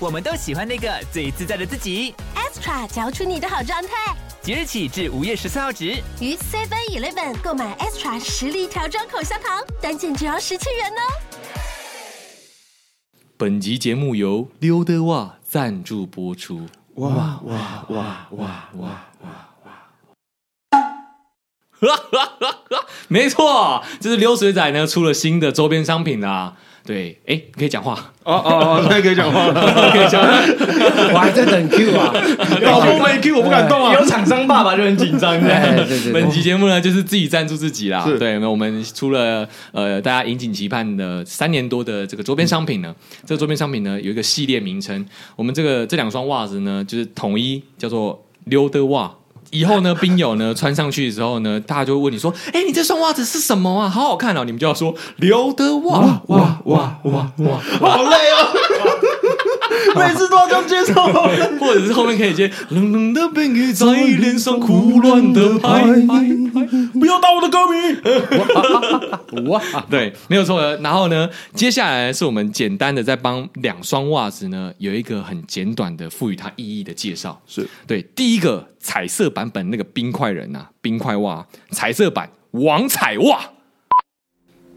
[0.00, 2.14] 我们都喜欢那个最自在的自己。
[2.36, 4.14] Extra 嚼出你的好状态。
[4.40, 5.86] 即日起至五月十四号止，
[6.20, 11.00] 于 Seven Eleven 购买 Extra 实力调装口香糖，单件只要十七元哦。
[13.36, 16.68] 本集节目由溜得袜赞助播出。
[16.94, 19.68] 哇哇哇哇哇哇哇！
[21.80, 26.56] 哈哈哈哈没错，这是流水仔呢出了新的周边商品啦。
[26.88, 27.92] 对，哎，你可以讲话
[28.24, 30.38] 哦哦哦，可以可以讲话了，可以讲话。
[31.12, 32.10] 我还在等 Q 啊，
[32.62, 33.92] 老公没 Q 我不敢动啊。
[33.92, 35.38] 有厂商爸爸就很紧张。
[35.38, 38.06] 对对对，本期节目呢就是自己赞助自己啦。
[38.06, 42.94] 是对，那我们出了呃大家引颈期盼的三年多的这个周边商品呢，
[43.26, 45.04] 这个周边商品呢有一个系列名称，
[45.36, 49.12] 我们这个这两双袜子呢就是统一叫做溜的袜。
[49.50, 53.88] 以后呢，冰友呢穿上去的时候呢，大家就会问你说：“哎，你这双袜子是什么啊？
[53.88, 58.77] 好好看哦！”你们就要说“刘德华”，哇哇哇哇哇，好累哦，
[59.96, 60.94] 每次都要这样接受，
[61.58, 65.84] 或者是后面可以接“冷冷的冰雨在脸上胡乱的拍”，
[66.98, 69.48] 不要打我的歌迷。
[69.48, 69.60] 哇，
[69.90, 70.76] 对，没有错的。
[70.78, 77.40] 然后呢，接下来是我们简单的再帮两双袜子呢有一个很简短的赋予它意义的介绍。
[77.46, 78.68] 是对，第一个。
[78.80, 83.40] 彩色版本那个冰块人呐、啊，冰块袜，彩色版王彩袜，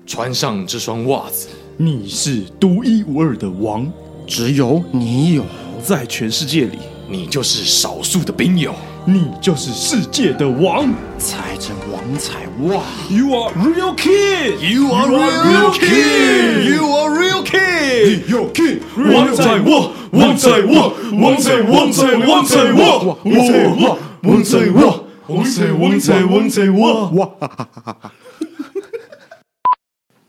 [0.08, 3.90] 穿上这双袜子，你是独一无二的王，
[4.32, 5.44] 只有你有，
[5.84, 6.80] 在全世界里，
[7.10, 10.88] 你就是少数的兵友，你就是世界的王，
[11.18, 19.92] 踩着王才哇，You are real king，You are real king，You are real king，Your king，王彩袜。
[20.12, 28.12] 王彩袜，王彩，王彩，王彩袜，王彩袜，王彩袜，王彩，王彩，王彩袜，哇哈哈哈哈！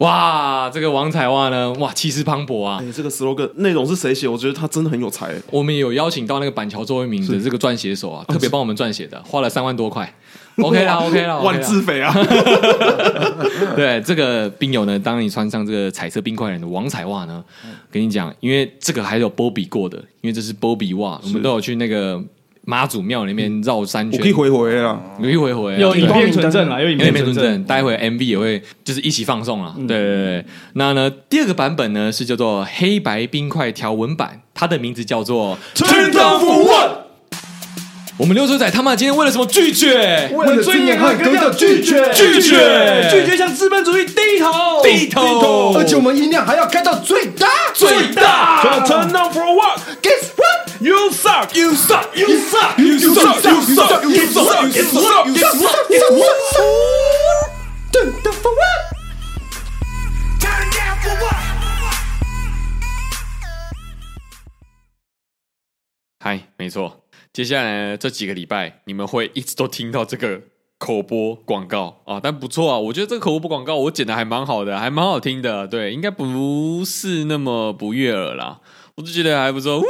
[0.02, 2.80] 哇，这个王彩袜呢，哇，气势磅礴啊！
[2.82, 4.26] 哎，这个 slogan 内容是谁写？
[4.26, 5.32] 我觉得他真的很有才。
[5.50, 10.12] 我们有邀请到那个板桥周慧敏的这个撰写手啊，特别帮我们撰写的，花了三万多块。
[10.58, 12.12] OK 啦，OK 啦，万自肥啊！
[13.76, 17.42] 对，这个冰友呢，当你穿上这个彩色冰块人的王彩袜呢，
[17.90, 22.22] 跟你讲，因为这个还有波比过的，因为这是波比袜，我们都有去那个
[22.64, 29.74] 妈祖庙里面绕三圈，我可以回回啊，有一回回，有影片存证啊，有影片存证，待会 MV 也会就是一起放送啊。
[29.76, 36.98] 对对对，那呢，第二个版本呢是叫做黑白冰块条纹版，它的名字叫做 Turn Down for What。
[38.18, 40.30] 我们溜水仔他妈今天为了什么拒绝？
[40.32, 43.36] 为了尊严和格调拒绝，拒绝，拒绝。
[43.36, 45.74] 向资本主义低头，低头。
[45.76, 48.84] 而且我们音量还要开到最大，最大。
[48.84, 49.80] Turn down for what?
[50.82, 50.82] Guess what?
[50.82, 54.82] You suck, you suck, you suck, you suck, you suck, you suck, you suck, you
[54.82, 55.26] suck,
[55.88, 56.00] you
[56.50, 56.70] suck.
[57.93, 58.81] Turn down for what?
[60.41, 61.37] Turn down for what?
[66.19, 67.04] 嗨，没错。
[67.32, 70.41] 接下来这几个礼拜，你们会一直都听到这个
[70.78, 78.60] 口播广告啊，但不错啊，我觉得这个口播广告我剪的还蛮好的，还蛮好听的，对，应该不是那么不悦耳啦，
[78.97, 79.81] 我就觉得还不错。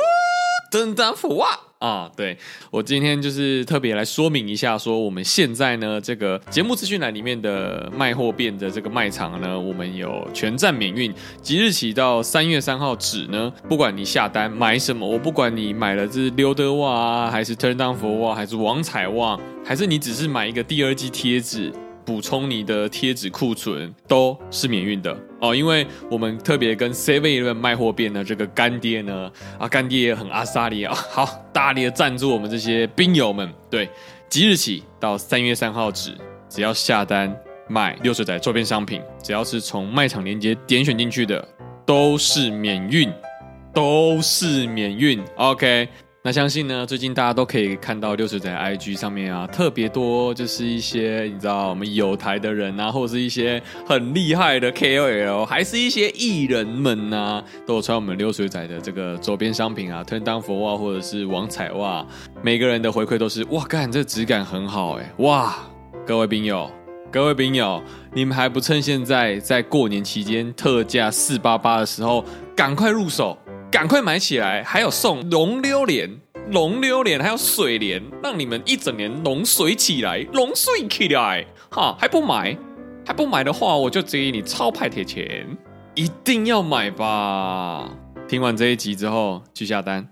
[0.72, 1.60] 登山服哇！
[1.80, 2.38] 啊，对，
[2.70, 11.12] 我今天就是特别来说明一下，说我们现在呢，这个节目资讯栏里面的卖货便的这个卖场呢，我们有全站免运，
[11.42, 21.70] 即日起到三月三号止呢，不管你下单买什么，我不管你买了是溜德袜啊，还是 Turn Down for What，还是王彩袜，还是你只是买一个第二季贴纸。
[22.04, 33.52] 补充你的贴纸库存都是免运的哦，因为我们特别跟 Seven Eleven 卖货便的这个干爹呢，啊干爹也很阿萨利啊， 好大力的赞助我们这些冰友们。
[33.70, 33.88] 对，
[34.28, 36.16] 即日起到三月三号止，
[36.48, 37.34] 只要下单
[37.68, 41.46] 买六水仔周边商品，只要是从卖场链接点选进去的，
[41.84, 43.12] 都是免运，
[43.72, 45.22] 都是免运。
[45.36, 45.88] OK。
[46.24, 62.06] 那相信呢，最近大家都可以看到溜水仔 IG 上面啊，特别多就是一些你知道我们有台的人啊，或者是一些很厉害的 KOL，还是一些艺人们呐、都有穿我们溜水仔的这个周边商品啊，Turn Down for What 或者是王彩袜，
[62.40, 65.56] 每个人的回馈都是哇，干这质感很好哎，哇，
[66.06, 66.70] 各位冰友，
[67.10, 67.82] 各位冰友，
[68.14, 72.24] 你们还不趁现在在过年期间特价四八八的时候
[72.54, 73.36] 赶快入手。
[73.72, 76.20] 赶快买起来，还有送龙榴莲、
[76.50, 82.54] 龙榴莲还有水莲，让你们一整年龙水起来，龙水起来，哈，还不买？
[83.06, 85.56] 还不买的话，我就建议你超派铁钱，
[85.94, 87.88] 一定要买吧！
[88.28, 90.06] 听完这一集之后，去下单。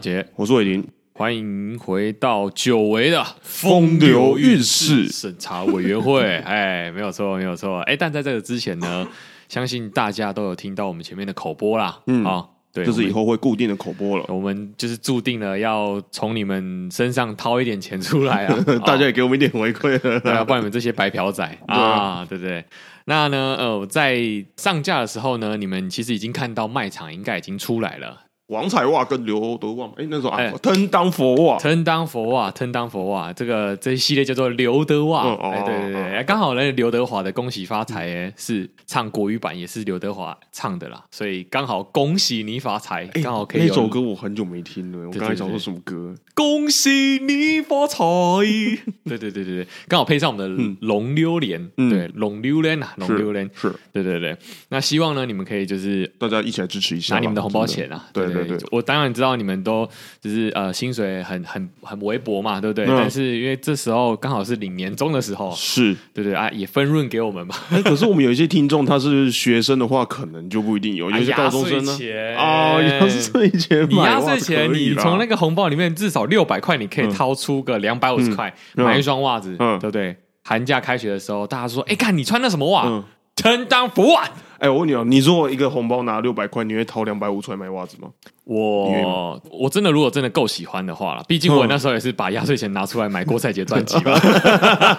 [0.00, 0.82] 杰，我是伟林，
[1.12, 6.22] 欢迎回到久违的风流韵事审查委员会。
[6.40, 7.80] 哎，没有错，没有错。
[7.80, 9.06] 哎，但在这个之前呢，
[9.48, 12.00] 相信大家都有听到我们前面的口播啦。
[12.06, 14.24] 嗯，啊、哦，对，就是以后会固定的口播了。
[14.28, 18.64] 我们就是注定了要从你们身上掏一点钱出来啊！
[18.86, 22.64] 大家也给我们一点回馈，对啊，不然你们这些白嫖仔啊，对不对，对？
[23.04, 24.18] 那呢，呃，在
[24.56, 28.22] 上架的时候呢，你们其实已经看到卖场应该已经出来了。
[28.50, 43.68] 王彩袜跟刘德旺，哎，那时候啊，藤当佛袜，腾当佛袜，腾当佛袜，这个这一系列叫做刘德袜，哎，对对对，刚好呢，刘德华的《恭喜发财》哎，是唱国语版，也是刘德华唱的啦，所以刚好恭喜你发财，刚好可以。
[43.68, 46.12] 那首歌我很久没听了，我刚才想说什么歌？
[46.34, 48.00] 恭喜你发财，
[49.06, 54.36] 对对对对对，刚好配上我们的龙溜莲，对，龙溜莲啊，龙溜莲，是，对对对。
[54.70, 58.56] 那希望呢，你们可以就是大家一起来支持一下，拿你们的红包钱啊，对对。
[58.56, 59.88] 对对，我当然知道你们都
[60.20, 62.86] 就是呃薪水很很很微薄嘛，对不对？
[62.86, 67.56] 嗯、但是因为这时候刚好是领年终的时候，是对对啊，也分润给我们吧。
[67.84, 71.98] 可是我们有一些听众他是学生的话，可能就不一定有，有些高中生呢。
[72.36, 80.16] 啊，压岁钱，你压岁钱，你从那个红包里面至少六百块，你可以掏出个两百五十块买一双袜子，嗯，对不对？
[80.42, 83.04] 寒假开学的时候，大家说，哎，看你穿的什么袜？
[83.36, 84.28] 藤当佛袜。
[84.60, 88.10] 哎，我问你哦，你如果一个红包拿六百块，你会掏两百五出来买袜子吗？
[88.44, 94.12] 我我真的如果真的够喜欢的话了，毕竟我那时候也是把压岁钱拿出来买郭采洁专辑吧。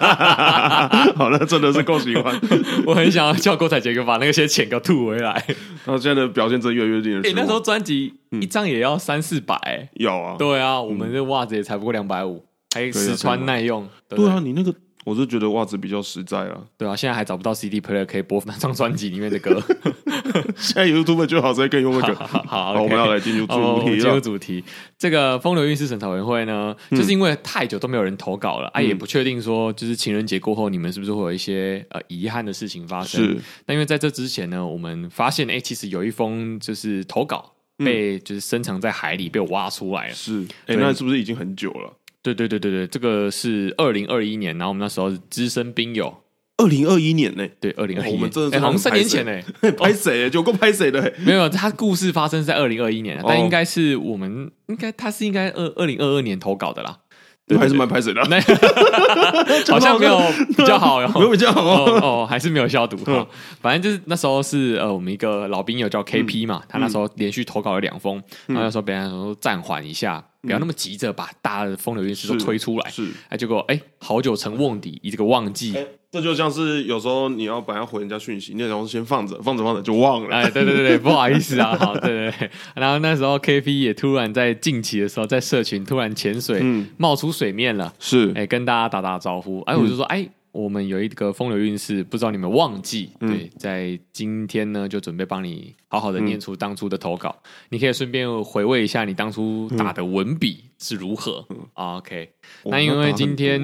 [1.14, 2.36] 好了，真的是够喜欢，
[2.86, 5.32] 我很想要叫郭采洁给把那些钱给吐回来。
[5.84, 7.22] 然后现在的表现真越来越令人。
[7.24, 10.34] 哎，那时候专辑一张也要三四百，有啊。
[10.36, 12.44] 对啊，我们这袜子也才不过两百五，
[12.74, 13.88] 还实穿耐用。
[14.08, 14.74] 对啊，你那个。
[15.04, 19.60] 我是觉得袜子比较实在啊， 对啊，现在还找不到 CD player 可以播那张专辑里面的歌。
[20.56, 22.14] 现在 YouTube 就好，所以可以用那个。
[22.46, 24.00] 好，我们要来进入主题。
[24.00, 24.64] 进入主题，
[24.96, 33.22] 这个风流韵事审查委员会呢，就是因为太久都没有人投稿了，啊，也不确定说，就是情人节过后，你们是不是会有一些呃遗憾的事情发生？
[33.24, 33.38] 是。
[33.66, 40.14] 但因为在这之前呢，我们发现，哎，其实有一封就是投稿被就是深藏在海里，被我挖出来了。
[40.14, 40.46] 是。
[40.66, 41.92] 哎，那是不是已经很久了？
[42.22, 46.14] 对对对对对，这个是二零二一年，然后我们那时候是资深兵友。
[46.58, 47.48] 二零二一年呢？
[47.60, 49.32] 对，二零二一年，我们真的好像三年前呢，
[49.76, 50.30] 拍谁？
[50.30, 51.12] 就够拍谁的？
[51.24, 56.98] 没有，他故事发生在二零二一年，但应该是我们应该他是应该二二零二二年投稿的啦。
[57.58, 58.22] 还是蛮拍谁的？
[59.68, 60.18] 好像 没有
[60.56, 62.96] 比较好，没有比较好哦，还是没有消毒。
[63.60, 70.24] 反正就是那时候是呃，我们一个老兵友叫 KP 嘛，他那时候连续投稿了两封，然后那时候别人说暂缓一下。
[70.42, 75.72] 不要那么急着把大的风流韵事都推出来，是，哎，结果哎，好久成瓮底，一这个忘记，
[76.10, 86.62] 这就像是有时候你要本来要回人家讯息，你然后先放着，放着放着就忘了，哎，对对对对，不好意思啊，好，对对对，然后那时候 KP 也突然在近期的时候在社群突然潜水，
[86.96, 90.28] 冒出水面了，是，哎，跟大家打打招呼，哎，我就说，哎。
[90.52, 93.10] 我们有一个风流韵事，不知道你们忘记？
[93.18, 97.34] 对，在今天呢，就准备帮你好好的念出当初的投稿。
[97.70, 101.46] 你可以顺便回味一下你当初打的文笔是如何。
[101.72, 102.30] OK，
[102.64, 103.60] 那因为今天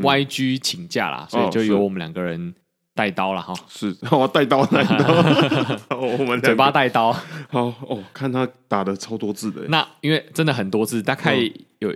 [0.00, 2.54] YG 请假啦，所以就由我们两个人
[2.94, 3.52] 带刀了哈。
[3.68, 7.12] 是， 我带刀带刀， 我们嘴巴带刀。
[7.48, 9.62] 好哦，看他打的超多字的。
[9.68, 11.36] 那因为真的很多字，大概
[11.80, 11.92] 有。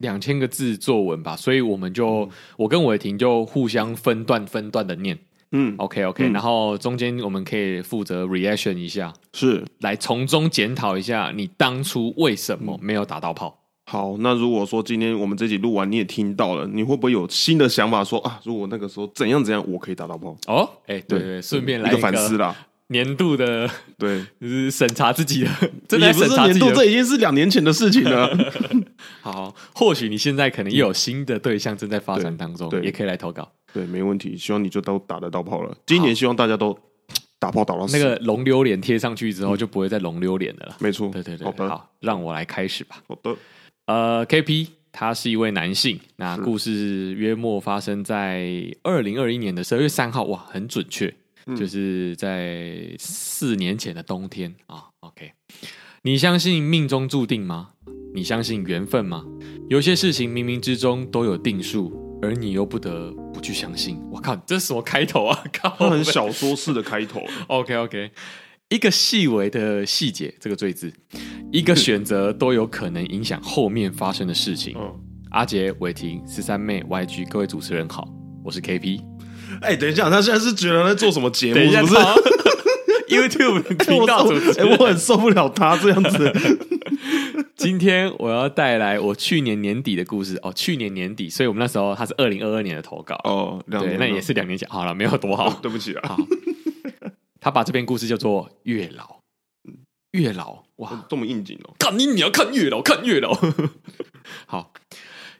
[0.00, 5.18] 两千个字作文吧，所以我们就、嗯、我跟伟霆就互相分段分段的念，
[5.52, 13.58] 嗯，OK OK，嗯、然后中间我们可以负责 reaction 一下，是来从中检讨一下你当初为什么没有打到炮。
[13.84, 18.40] 好，那如果说今天我们这集录完你也听到了，你会不会有新的想法说啊？
[18.44, 20.36] 如果那个时候怎样怎样，我可以打到炮？
[20.46, 22.54] 哦，哎、欸，对对，顺便来一个反思啦。
[22.86, 25.50] 年度的对，就 是审查自己的，
[25.88, 28.28] 真的也不是年度，这已经是两年前的事情了。
[29.22, 33.50] 好，或许你现在可能又有新的对象正在发展当中，也可以来投稿。
[33.72, 34.36] 对，没问题。
[34.36, 35.76] 希望你就都打得到炮了。
[35.86, 36.76] 今年希望大家都
[37.38, 37.96] 打炮打到死。
[37.96, 40.76] 那个龙溜脸贴上去之后，就不会再龙溜脸的了。
[40.80, 41.46] 没错，对对对。
[41.68, 43.02] 好，让我来开始吧。
[43.06, 43.36] 好的。
[43.86, 45.98] 呃，KP，他是一位男性。
[46.16, 51.12] 那故事约莫发生在二零二一年的十二月三号，哇，很准确，
[51.46, 54.84] 嗯、就是在四年前的冬天啊。
[55.00, 55.32] OK，
[56.02, 57.70] 你相信命中注定吗？
[58.14, 59.24] 你相信缘分吗？
[59.68, 64.00] 有些事情冥冥之中都有定数，而你又不得不去相信。
[64.10, 65.44] 我靠，这是什么开头啊？
[65.52, 67.22] 靠，很小说式的开头。
[67.48, 68.10] OK OK。
[68.68, 70.92] 一个细微的细节，这个“罪”字，
[71.50, 74.76] 一个选择都有可能影响后面发生的事情。
[74.78, 74.94] 嗯、
[75.30, 78.08] 阿杰、伟霆、十三妹、YG，各位主持人好，
[78.44, 79.00] 我是 KP。
[79.60, 81.54] 哎、欸，等一下，他现在是觉得在做什么节目？
[81.80, 81.94] 不是
[83.10, 86.32] ？YouTube 频道主持人，哎、欸，我很受不了他这样子。
[87.56, 94.68] 今天我要带来我去年年底的故事哦，去年年底，所以我们那时候他是二零二二年的投稿哦，对，那也是两年前。
[94.68, 96.16] 好了，没有多好，哦、对不起啊。
[97.40, 99.04] 他把这篇故事叫做《月老》，
[100.12, 101.74] 月老哇，这么应景哦！
[101.78, 103.34] 看你，你要看月老，看月老。
[104.46, 104.72] 好，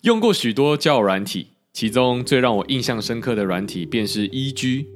[0.02, 4.86] 用过许多交友软体，其中最让我印象深刻的软体便是 EG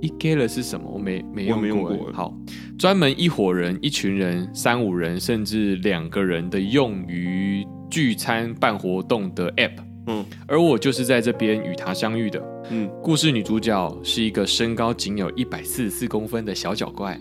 [0.00, 0.10] eGather。
[0.20, 0.90] eGather 是什么？
[0.90, 1.68] 我没没用过。
[1.68, 2.34] 用过好，
[2.78, 9.72] 专门一伙人、一群人、三五人，甚至两个人的用于聚餐办活动的 App。
[10.06, 12.42] 嗯，而我就是在这边与他相遇的。
[12.70, 17.18] 嗯，故事女主角是一个身高仅有一百四十四公分的小脚怪。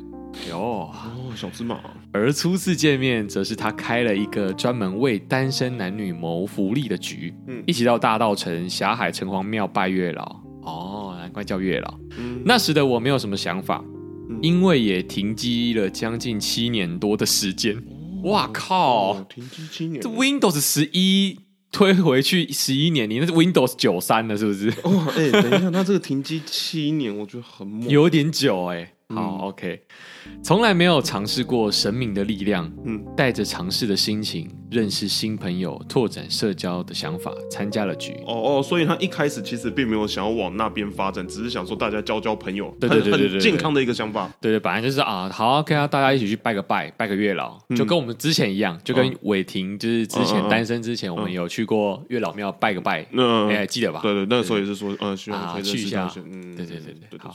[0.50, 0.92] 哟哦，
[1.36, 1.80] 小芝麻。
[2.12, 7.34] 而初次见面，则是他开了一个专门为单身男女谋福利的局。
[7.48, 10.40] 嗯，一起到大道城霞海城隍庙拜月老。
[10.62, 12.00] 哦，难怪叫月老。
[12.18, 13.86] 嗯，那时的我没有什么想法，
[14.30, 17.78] 嗯、因为也停机了将近七年多的时间。
[18.24, 19.12] 哇、哦、靠！
[19.14, 21.38] 哦、停机七年，这 Windows 十一。
[21.72, 24.70] 推回去十一年，你那是 Windows 九三了，是不是？
[24.82, 28.94] 哦，哎、欸，等一下，那这个停机七年，我觉得很猛，有点久哎、欸。
[29.16, 29.82] 好、嗯、OK，
[30.44, 38.14] 从来没有尝试过神明的力量，嗯，带着尝试的心情认识新朋友、拓展社交的想法，参加了局。
[38.28, 44.32] 哦哦，所以他一开始其实并没有想要往那边发展，只是想说大家交交朋友，对对对对，很健康的一个想法。
[44.40, 54.02] 对对，本来就是啊，好，OK 啊，大家一起去拜个拜，拜个月老，嗯、就跟我们之前一样，就跟伟霆就是之前单身之前，我们有去过月老庙拜个拜，嗯，哎，记得吧？
[54.04, 57.34] 对对，那个时候也是说，呃，需要啊去一下，嗯，对对对对，好。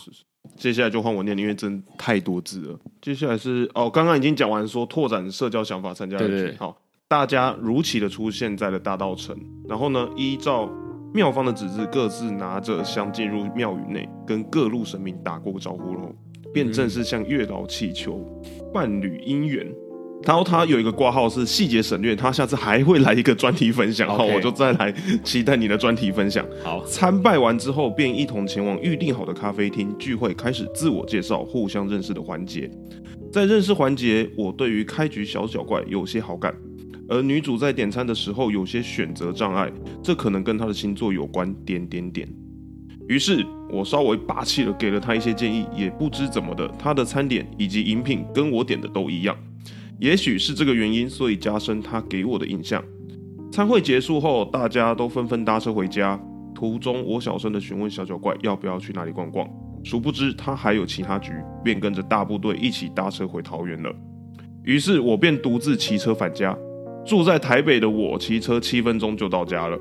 [0.57, 2.79] 接下来就换我念，因为真太多字了。
[3.03, 6.57] 接下来是哦，刚刚已经讲完说拓展社交想法，参加对对。
[6.57, 6.77] 好，
[7.09, 9.37] 大家如期的出现在了大道城，
[9.69, 10.71] 然后呢，依照
[11.13, 16.15] 庙方的指示，各自拿着香进入庙宇内，跟各路神明打过招呼后，
[16.53, 18.25] 便正式向月老祈求
[18.73, 19.71] 伴侣姻缘。
[20.27, 24.35] 然后他有一个挂号是细节省略，他下次还会来一个专题分享，好，Okay.
[24.35, 26.47] 我就再来期待你的专题分享。
[26.63, 32.71] 好，参拜完之后，便一同前往预定好的咖啡厅聚会，开始自我介绍、互相认识的环节。
[33.33, 36.55] 在认识环节，我对于开局小小怪有些好感，
[37.09, 39.71] 而女主在点餐的时候有些选择障碍，
[40.03, 41.53] 这可能跟她的星座有关。
[41.67, 42.27] 点点点。
[43.09, 49.37] 于是我稍微霸气的给了她一些建议，也不知怎么的，她的餐点以及饮品跟我点的都一样。
[50.05, 52.85] 也许是这个原因，所以加深他给我的印象。
[53.51, 56.21] 餐会结束后，大家都纷纷搭车回家。
[56.55, 59.49] 途中，我小声的询问小脚怪要不要去哪里逛逛，
[59.83, 61.33] 殊不知他还有其他局，
[61.65, 63.91] 便跟着大部队一起搭车回桃园了。
[64.63, 66.55] 于是我便独自骑车返家。
[67.07, 69.79] 住在台北的我，骑车七分钟就到家了。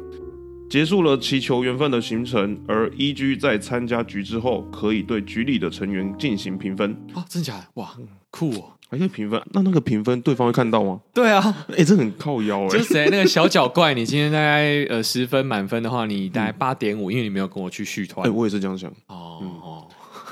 [0.70, 6.94] 结束了祈求缘分的行程，而 EG 在参加局之后，可以对局里的成员进行评分。
[7.14, 7.66] 啊，真假的？
[7.74, 7.94] 哇，
[8.32, 8.72] 酷哦！
[8.94, 11.02] 还可以评分，那那个评分对方会看到吗？
[11.14, 12.70] 对啊，哎、欸，这很靠腰哎、欸。
[12.70, 18.24] 就是谁那个小脚怪，你今天大概呃十分满分的话，你大概八点五，因为你没有跟我去续团。
[18.28, 18.92] 哎、欸，我也是这样想。
[19.08, 19.84] 哦、嗯，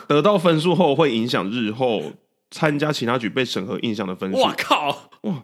[0.08, 2.03] 得到分数后会影响日后
[2.51, 4.39] 参加其他局被审核印象的分数。
[4.39, 5.10] 哇靠！
[5.22, 5.44] 哇。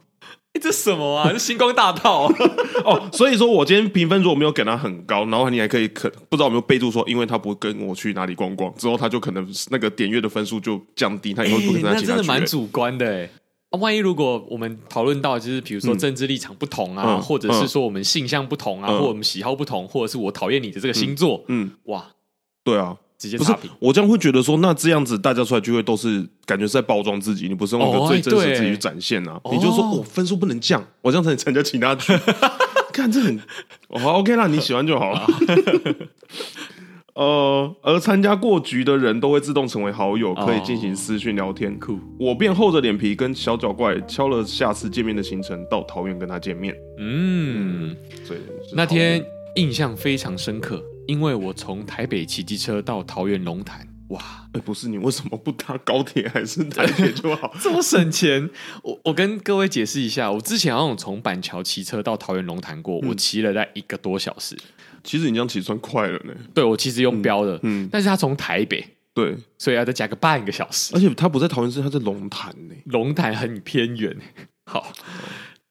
[0.62, 1.30] 这什么啊？
[1.32, 2.32] 这星光大道
[2.86, 13.30] 哦，所以说我今天评分如果没有给他很高，然后你还可以可不知道有没有备注说，因为他不会跟我去哪里逛逛，之后他就可能那个点阅的分数就降低，他以后不跟他其他、欸、那真的蛮主观的哎。
[13.70, 22.06] 啊，万一如果我们讨论到就是比如说政治立场不同啊，嗯、或者是说我们性向不同啊，嗯、或者我们喜好不同，或者是我讨厌你的这个星座，嗯，嗯哇，
[22.64, 22.96] 对啊。
[23.18, 29.42] 直接差评，我这样会觉得说，那这样子大家出来聚会都是感觉是在包装自己，你不是用一个最真实自己去展现啊？
[29.52, 32.14] 你就说我分数不能降，我这样才能参加其他局。
[32.94, 33.40] 看这很，
[34.00, 35.28] 好 OK 啦，你喜欢就好了。
[37.14, 41.78] 呃， 而参加过局的人都会自动成为好友，可以进行私讯聊天。
[41.80, 46.76] 酷，我便厚着脸皮跟小脚怪敲了下次见面的行程，到桃园跟他见面。
[46.98, 48.40] 嗯，所以
[48.74, 49.24] 那天
[49.56, 50.84] 印象非常深刻。
[51.08, 57.54] 因为我从台北骑机车到桃园龙潭，哇，哎，不是你为什么不搭高铁还是台铁就好？
[57.60, 58.50] 这么省钱？
[58.84, 64.56] 我我跟各位解释一下，我之前好像从板桥骑车到桃园龙潭过，嗯、我骑了在一个多小时。
[65.04, 66.34] 其实你这样骑算快了呢。
[66.54, 70.94] 对，我其实用标的，嗯，嗯，但是他从台北，对，所以要再加个半个小时。
[70.94, 72.76] 而且他不在桃园市，他在龙潭呢。
[72.86, 74.16] 龙潭很偏远。
[74.66, 74.94] 好。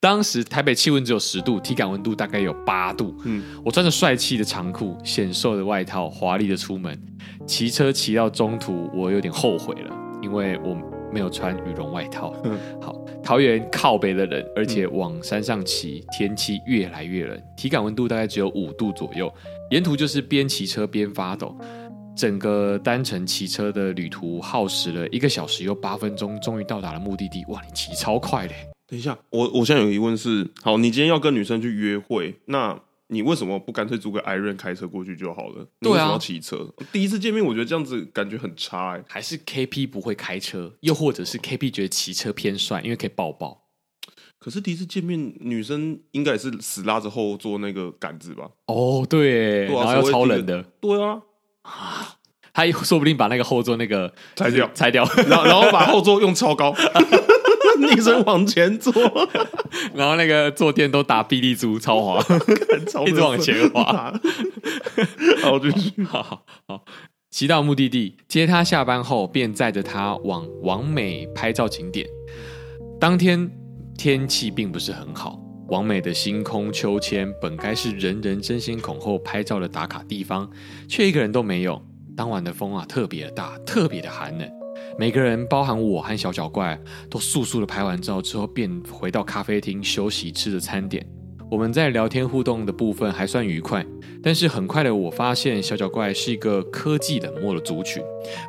[0.07, 3.13] 当时台北气温只有十度，体感温度大概有八度。
[3.25, 6.97] 嗯，我穿着帅气的长裤、显瘦的外套，华丽的出门。
[7.45, 10.79] 骑车骑到中途，我有点后悔了，因为我
[11.13, 12.33] 没有穿羽绒外套。
[12.45, 19.29] 嗯，好，桃园靠北的人，而且往山上骑，天气越来越冷，体感温度大概只有五度左右。
[19.73, 21.53] 沿途就是边骑车边发抖，
[22.17, 27.45] 整个单程骑车的旅途耗时了一个小时又八分钟，终于到达了目的地。
[27.49, 28.55] 哇，你骑超快嘞！
[28.89, 32.79] 等一下，我我现在有疑问是：好，你今天要跟女生去约会，那
[33.09, 35.67] 你为什么不干脆租个 Iron 开车过去就好了？
[35.81, 36.73] 对啊，为什么要骑车？
[36.93, 39.05] 第一次见面，我觉得这样子感觉很差哎。
[39.09, 43.63] 还是 KP 不会开车，又或者是 KP 觉得骑车偏帅，因为可以抱抱。
[44.39, 48.49] 可是第一次见面，女生应该也是死拉着后座那个杆子吧？
[48.67, 50.63] 哦，对，然后要超冷的。
[50.81, 51.23] 对啊，
[52.53, 56.73] 他说不定把那个后座那个拆掉，拆掉，然后然后把后座用超高。
[57.81, 58.93] 女生往前坐，
[59.95, 62.25] 然后那个坐垫都打臂力珠，超滑，
[63.07, 63.85] 一直往前滑。
[65.43, 66.85] 好，继续，好好好。
[67.31, 72.07] 骑到目的地，接他下班后，便载着他往王美拍照景点。
[72.99, 73.51] 当天
[73.99, 80.51] 天气并不是很好，王美的星空秋千本该是人人争先恐后拍照的打卡地方，
[80.89, 81.83] 却一个人都没有。
[82.17, 84.66] 当晚的风啊，特别的大，特别的寒冷。
[84.99, 86.79] 每个人，包含我和小脚怪，
[87.11, 91.07] 都速速的拍完照之后，便回到咖啡厅休息，吃着餐点。
[91.51, 93.85] 我们在聊天互动的部分还算愉快，
[94.23, 98.03] 但是很快的，我发现小脚怪是一个科技冷漠的族群，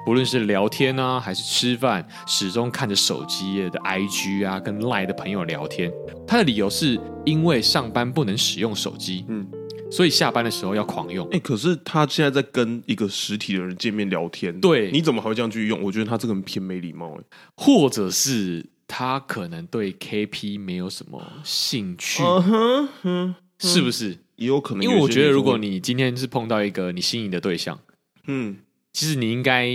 [0.05, 5.91] 不论是聊天啊，还是吃饭，始终看着手机的 IG 啊，跟 Line 的朋友聊天。
[6.25, 9.25] 他的理由是因为上班不能使用手机。
[9.27, 9.45] 嗯。
[9.89, 11.27] 所以下班的时候要狂用。
[11.29, 15.81] 哎，可是他现在在跟一个实体的人见面聊天，对，你怎么还会这样去用？
[15.81, 17.17] 我觉得他这个人偏没礼貌。
[17.17, 17.23] 哎，
[17.55, 24.17] 或者是他可能对 KP 没有什么兴趣，嗯哼，嗯，是不是？
[24.35, 27.79] 也有可能，因为我觉得如果你今天是碰到一个你心仪的对象，
[28.27, 28.57] 嗯，
[28.93, 29.67] 其实你应该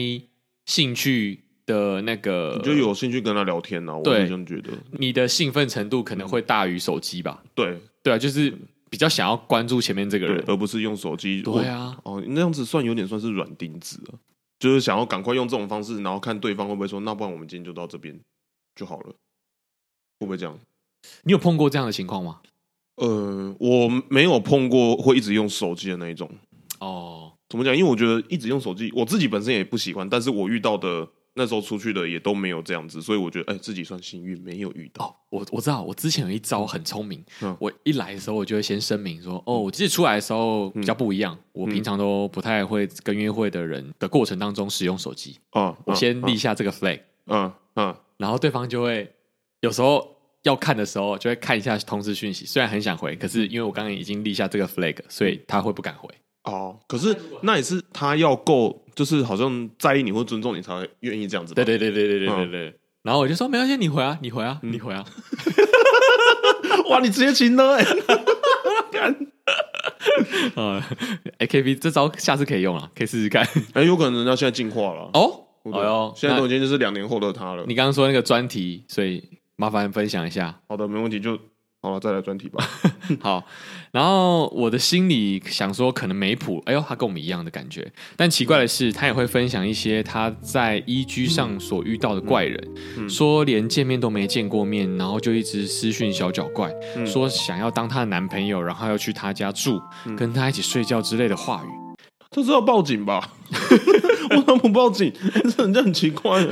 [0.67, 3.99] 兴趣的那个，你就有兴趣跟他聊天啊。
[4.05, 7.43] 对，我这样觉得，你的兴奋程度可能会大于手机吧？
[7.55, 8.55] 对，对啊，就是。
[8.93, 11.41] 比较想要关注前面这个人，而不是用手机。
[11.41, 14.19] 对啊，哦，那样子算有点算是软钉子了，
[14.59, 18.15] 就是想要赶快用这种方式，然后看对方会不会说，那不然我们今天就到这边
[18.77, 19.07] 就好了，
[20.21, 20.59] 会不会这样？
[21.23, 22.41] 你有碰过这样的情况吗？
[22.97, 26.31] 呃，我没有碰过会一直用手机的那一种。
[26.81, 27.75] 哦，怎么讲？
[27.75, 31.09] 因为我觉得一直用手机，我自己本身也不喜欢，但是我遇到的。
[31.35, 35.07] 那时候出去的也都没有这样子，所以我觉得哎、欸，自己算幸运，没有遇到。
[35.07, 37.25] 哦、我我知道，我之前有一招很聪明。
[37.41, 45.39] 嗯，我一来的时候，我就会先声明说，哦，我自己出来的时候比较不一样，嗯、我平常都不太会跟约会的人的过程当中使用手机。
[45.51, 47.01] 啊、嗯，我先立下这个 flag。
[47.27, 49.11] 嗯嗯，然后对方就会
[49.61, 50.07] 有时候
[50.43, 56.11] 要看的时候，就会看一下通知讯息，虽然很想回，可是因为我刚刚已经立下这个 flag，所以他会不敢回。
[56.45, 58.82] 哦，可是那也是他要够。
[58.95, 61.55] 就是好像在意你或尊重你才会愿意这样子。
[61.55, 62.75] 对对对对对对对对。
[63.03, 65.05] 然后我就说没关系，你回啊，你回啊，你回啊。
[66.89, 67.85] 哇，你直接亲了哎！
[70.55, 70.87] 啊
[71.39, 73.47] ，AKB 这招下次可以用啊，可以试试看。
[73.73, 75.47] 哎，有可能人家现在进化了哦。
[75.73, 77.65] 哎呦，现在都已经就是两年后的他了。
[77.67, 79.23] 你刚刚说那个专题，所以
[79.57, 80.61] 麻烦分享一下。
[80.69, 81.39] 好的，没问题就。
[81.83, 82.65] 好了，再来专题吧。
[83.21, 83.45] 好，
[83.91, 86.63] 然后我的心里想说，可能没谱。
[86.65, 87.91] 哎呦，他跟我们一样的感觉。
[88.17, 92.57] 但奇怪的是，他也会分享一些他在 EG 上所遇到的怪人，
[92.97, 101.97] 嗯嗯、说连见面都没见过面，然后就一直私讯小脚怪，嗯、说想要当他的男朋友，然后要去他家住，嗯、跟他一起睡觉之类的话语。
[102.31, 103.29] 这是要报警吧？
[104.31, 105.13] 为什么不报警？
[105.57, 106.47] 这人家很奇怪。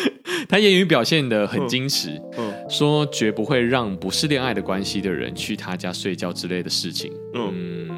[0.48, 2.50] 他言语表现得很矜持，嗯。
[2.50, 7.12] 嗯、说绝不会让不是恋爱的关系的人去他家睡觉之类的事情。
[7.34, 7.96] 嗯，嗯，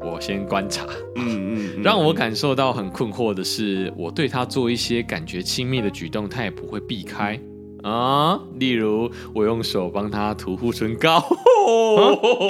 [0.00, 0.86] 我先观察。
[1.16, 1.82] 嗯嗯，嗯。
[1.82, 7.38] 让我感受到很困惑的是，我对他做一些感觉亲密的举动，他也不会避开
[7.82, 8.38] 啊。
[8.58, 11.22] 例如，我用手帮他涂护唇膏。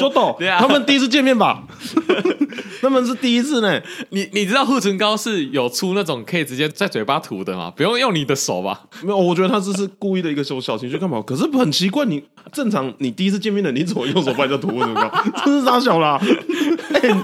[0.00, 1.64] 就懂， 他们第一次见面吧？
[2.80, 3.80] 他们是第一次呢。
[4.10, 7.70] 你你知道护唇膏是有出那种可以直接在嘴巴涂的吗？
[7.76, 8.84] 不用用你的手吧？
[9.02, 11.22] 没有，我觉得他这是故意的一个小小情绪干嘛？
[11.22, 15.10] 可是很奇怪，你正常你第一次见面的，你怎么用手帮人家涂护唇膏？
[15.44, 16.18] 这是傻小啦？
[17.02, 17.14] 欸、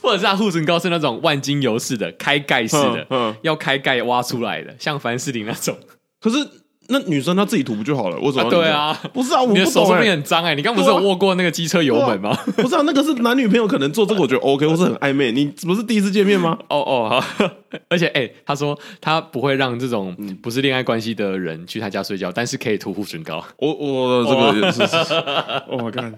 [0.00, 5.76] 或者是他护唇膏是那种万金油式的开盖式的，嗯，要开盖挖出来的，像凡士林那种。
[6.20, 6.46] 可是。
[6.90, 8.18] 那女生她自己涂不就好了？
[8.18, 8.50] 为什么、啊？
[8.50, 10.54] 对啊，不是啊，我不懂、欸、你的手上面很脏哎、欸？
[10.54, 12.36] 你刚不是有握过那个机车油门吗？
[12.56, 15.32] 不是啊，那个是男女朋友可能做这个，我觉得 OK，或是很暧昧。
[15.32, 16.58] 你不是第一次见面吗？
[16.68, 17.50] 哦哦，好。
[17.88, 23.44] 而且哎、欸，他说他不会让这种不是恋爱关系的人去他家睡觉，但是可以涂护唇膏。
[23.58, 24.82] 我我这个也是，
[25.70, 26.12] 我看，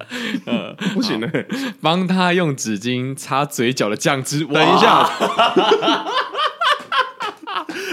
[0.47, 1.47] 呃， 不行嘞、欸，
[1.83, 4.47] 帮他用纸巾擦嘴角的酱汁。
[4.47, 5.07] 等一下。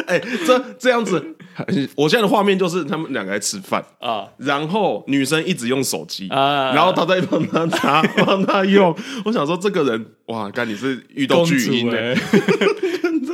[0.07, 1.35] 哎、欸，这这样子，
[1.95, 8.95] 我现在的画面就是他们两个在吃饭啊，然后女生一直用手机啊，然后他在帮他擦，帮他用。
[9.25, 12.15] 我想说，这个人哇，该你是遇到巨婴哎，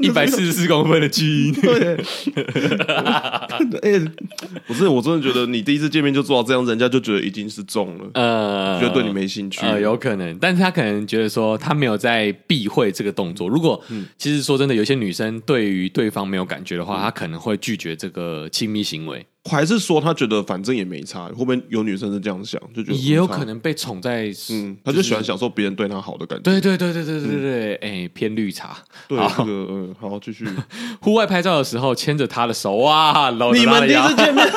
[0.02, 1.54] 一百四十四公分的巨婴。
[1.54, 1.96] 对，
[3.82, 4.12] 哎、欸，
[4.68, 13.48] 不是，我真的觉得你第一次见面就做到这样，人家就觉得已经是中了，呃，觉得对你没兴趣，呃，有可能，但是他可能觉得说他没有在避讳这个动作。
[13.48, 21.28] 如果、嗯、其实说真的，有些女生对于对方没有感觉的话，她可能会拒绝这个亲密行为，还是说他觉得反正也没差？
[21.28, 26.44] 会不会有女生是这样想，就觉得也有可能被宠在，嗯，他就喜欢享受别人对他好的感觉。
[26.44, 28.78] 对对对对对对对，哎、偏绿茶。
[29.08, 30.48] 对，这个嗯，好，继续。
[31.00, 34.46] 户外拍照的时候牵着他的手，哇，你们第一次见面。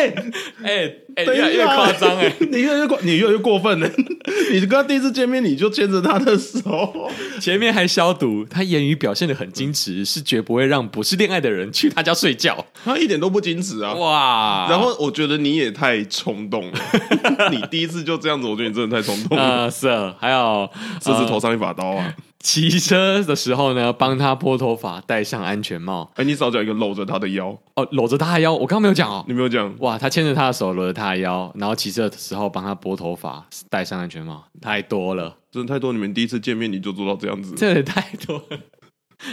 [0.00, 0.14] 哎
[0.62, 2.32] 哎哎，越来越夸张哎！
[2.50, 3.90] 你越来越过，你越来越过分了。
[4.52, 7.10] 你跟他第一次见面，你就牵着他的手，
[7.40, 8.46] 前面还消毒。
[8.48, 12.64] 他言语表现的很矜持，是绝不会让不是恋爱的人去他家睡觉。
[12.84, 13.94] 他一点都不矜持啊！
[13.94, 14.66] 哇！
[14.70, 16.78] 然后我觉得你也太冲动了。
[17.50, 19.42] 你第一次就这样子，我觉得你真的太冲动了。
[19.42, 20.68] 啊，是啊，还有
[21.00, 22.14] 这是头上一把刀啊！
[22.42, 26.10] 骑车的时候呢，帮他拨头发，戴上安全帽。
[26.16, 28.52] 哎，你少讲一个搂着他的腰哦，搂着他的腰。
[28.52, 29.74] 我刚刚没有讲哦，你没有讲。
[29.80, 35.92] 哇，他牵着他的手，搂着他的腰，然后骑车的时候帮他拨头发，戴上安全帽，太多了，真的太多。
[35.92, 38.58] 你们第一次见面你就做到这样子，这也太多了。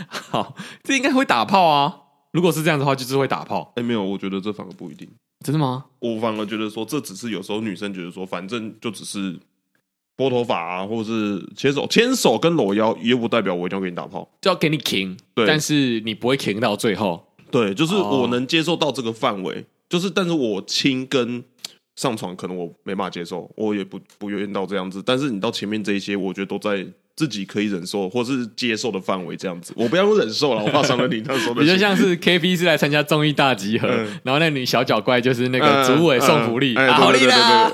[0.07, 1.99] 好，这应该会打炮啊。
[2.33, 3.71] 如果是这样的话，就是会打炮。
[3.77, 5.07] 哎，没有，我觉得这反而不一定。
[5.45, 5.85] 真的吗？
[5.99, 9.39] 我反而觉得说，这只是有时候女生觉得说，反正就只是。
[10.17, 15.15] 拨头发啊，或者是牵手，牵手跟搂腰，也不代表我一定要给你打炮，就要给你停。
[15.33, 17.25] 对，但是你不会停到最后。
[17.49, 21.41] 对，就是我能接受到这个范围，哦、就是，但是我亲跟
[21.95, 25.01] 上床可能我没办法接受，我也不不愿意到这样子。
[25.05, 26.85] 但是你到前面这一些，我觉得都在。
[27.17, 31.19] 自己可以忍受或是接受的范围，这样子，我不要用忍受了，我怕伤了你。
[31.19, 37.69] 他说的，你就像是 K P 是来参加综艺大集合，嗯、然后那女小脚怪就是那个组委送福利，好厉害，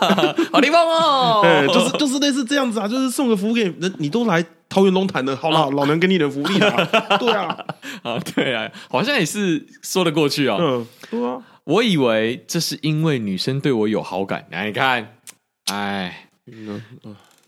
[0.49, 7.65] 好地方哦，对， 就是就是类似这样子啊，就是送个福给人，你都来桃园龙潭的，好了，老娘给你的福利啊，对啊，
[8.03, 10.57] 啊对啊，好像也是说得过去哦。
[10.61, 15.17] 嗯，对啊，我以为这是因为女生对我有好感，来你看，
[15.65, 16.81] 哎，嗯，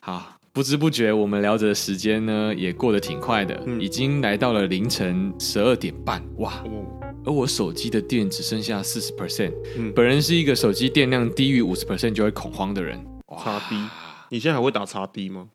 [0.01, 0.34] 好。
[0.55, 6.63] 不知不觉，我们聊着的时间呢，也过得挺快的，嗯、已经来到了凌晨十二点半，哇！
[6.63, 6.85] 哦、
[7.25, 9.51] 而我手机的电只剩下四十 percent，
[9.93, 12.97] 本人是一个手机电量低于五十 percent 就会恐慌的人。
[13.37, 13.75] 叉 D，
[14.29, 15.49] 你现在还会打叉 D 吗？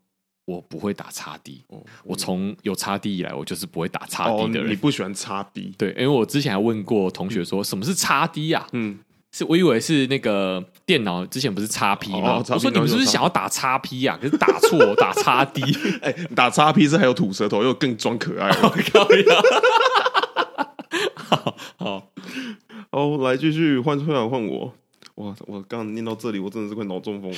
[0.45, 4.67] 我不会打叉 D，哦，我从有叉 D 以来，我就是不会打叉 D 的人。
[4.67, 5.73] 哦、你不喜欢叉 D？
[5.79, 8.67] 对，因为我之前还问过同学说，什么是叉 D 呀？
[8.75, 8.99] 嗯。
[9.33, 12.39] 是我以为是那个电脑之前不是叉 P 吗？
[12.39, 14.19] 哦、我说你们是不是想要打叉 P 呀？
[14.21, 15.63] 可是打错，打叉 D。
[16.03, 18.51] 哎，打叉 P 是还有吐舌头，又更装可爱。
[21.15, 22.11] 好，好，
[22.91, 24.75] 好，来继续换，换换我。
[25.15, 27.37] 哇，我刚刚念到这里，我真的是快脑中风了。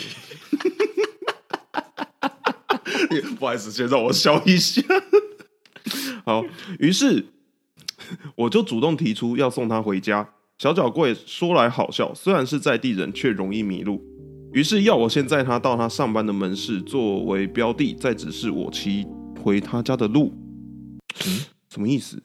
[3.39, 4.81] 不好意思，先让我笑一下。
[6.25, 6.43] 好，
[6.79, 7.27] 于是
[8.37, 10.31] 我就主动提出要送他回家。
[10.63, 14.01] 小脚贵说来好笑，虽然是在地人，却容易迷路。
[14.53, 19.05] 于是要我先载他到他上班的门市作为标的，再指示我骑
[19.43, 20.33] 回他家的路。
[21.27, 22.23] 嗯，什么意思？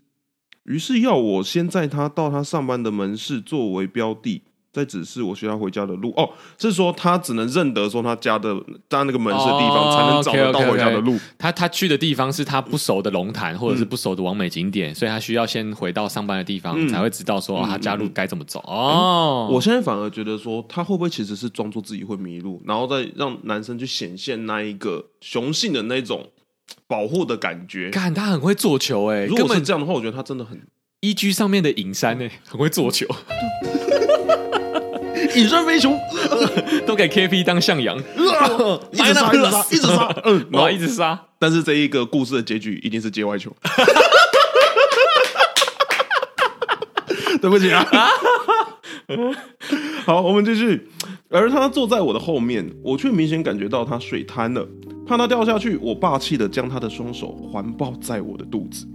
[0.66, 4.44] 于是要我先载他到他上班的门市作为标的。
[4.78, 8.56] 在指示我需要回家的路哦，是说他只能认得说他家的
[8.88, 11.14] 在那个门市的地方，才能找得到回家的路。
[11.14, 11.22] Oh.
[11.40, 18.60] 他他去的地方是他不熟的龙潭，或者是不熟的完美景点，嗯、所以他需要先回到上班的地方，嗯、才会知道说、嗯、他家路该怎么走。
[18.68, 26.28] 哦、嗯，我现在反而觉得说他会不会其实是装作自己会迷路，然后再让男生去显现那一个雄性的那种
[26.86, 27.90] 保护的感觉。
[27.90, 30.62] 看他很会做球哎、欸，如果是这样的话，我觉得他真的很
[31.02, 33.06] EG 上面的影山哎、欸，很会做球。
[35.38, 35.98] 隐身飞熊
[36.86, 37.98] 都给 KP 当向阳，
[38.92, 41.20] 一直杀，一直杀，一直杀，嗯， 然后一直杀。
[41.40, 43.56] 但是这一个故事的结局一定是界外球。
[47.40, 47.86] 对不起啊。
[50.06, 50.90] 好，我们继续。
[51.30, 54.68] 而他坐在我的后面，我却明显感觉到他水瘫了。
[55.06, 58.88] 怕他掉下去，我霸气的将他的双手环抱在我的肚子。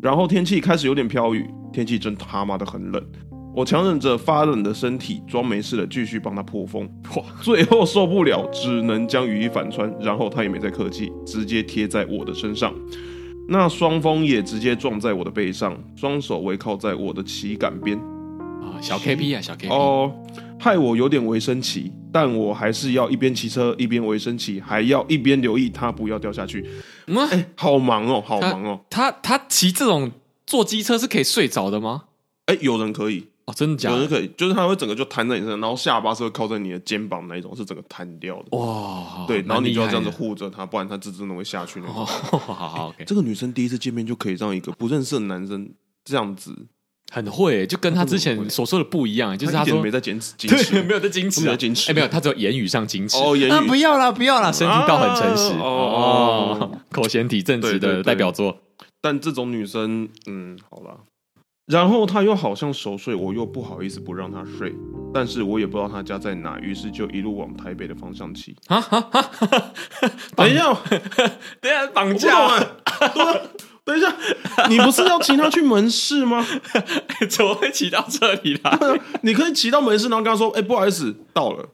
[0.00, 3.04] 然后天气开始有点飘雨，天气真他妈的很冷。
[3.52, 6.88] 我强忍着发冷的身体，装没事的继续帮他破风。
[7.16, 7.22] 哇！
[7.42, 9.92] 最后受不了，只能将雨衣反穿。
[10.00, 12.72] 然后他也没再客气，直接贴在我的身上。
[13.48, 17.98] 那双峰也直接撞在我的背上，双手围靠在我的旗杆边。
[18.62, 20.14] 啊，小 K P 啊，小 K P 哦，
[20.56, 26.64] 害我有点微生气，但我还是要一边骑车一边微生气，还要一边留意他不要掉下去。
[27.08, 28.80] 嗯，哎，好忙哦，好忙哦。
[28.88, 30.12] 他他骑这种
[30.46, 32.04] 坐机车是可以睡着的吗？
[32.46, 33.26] 哎，有人可以。
[33.50, 33.96] 哦，真的假的？
[33.96, 38.56] 有人可以，就是他会整个就瘫在你身上，然后下巴是会靠在你的肩膀那一种，是整个瘫掉的。
[38.56, 41.94] 哇，对，然后你就要这样子护着他，不然他真的会下去那种。
[42.06, 43.04] 好好，OK。
[43.04, 45.68] 这个女生第一次见面就可以让一个不认识的男生
[46.04, 46.54] 这样子，
[47.10, 53.16] 很会，就跟他之前所说的不一样，就是他说没在坚持，对，没有在矜持，没有矜持，哎，没有，他只有言语上矜持。
[53.16, 55.52] 哦，言语不要啦，不要啦，身体倒很诚实。
[55.58, 58.58] 哦，口嫌体正直的代表作。
[59.00, 61.00] 但这种女生，嗯，好了。
[61.70, 64.74] 然后他又好像熟睡，我又不好意思不让他睡，
[65.14, 68.56] 但是我也不知道他家在哪，于是就一路往台北的方向骑。
[68.66, 69.30] 啊哈哈！
[70.34, 70.72] 等一下，
[71.60, 72.58] 等一下绑架！
[73.82, 74.14] 等一下，
[74.68, 76.44] 你不是要骑他去门市吗？
[77.30, 78.78] 怎么会骑到这里来？
[79.22, 81.68] 你可以骑到门市，然后跟他说：“哎，不好意思，到了，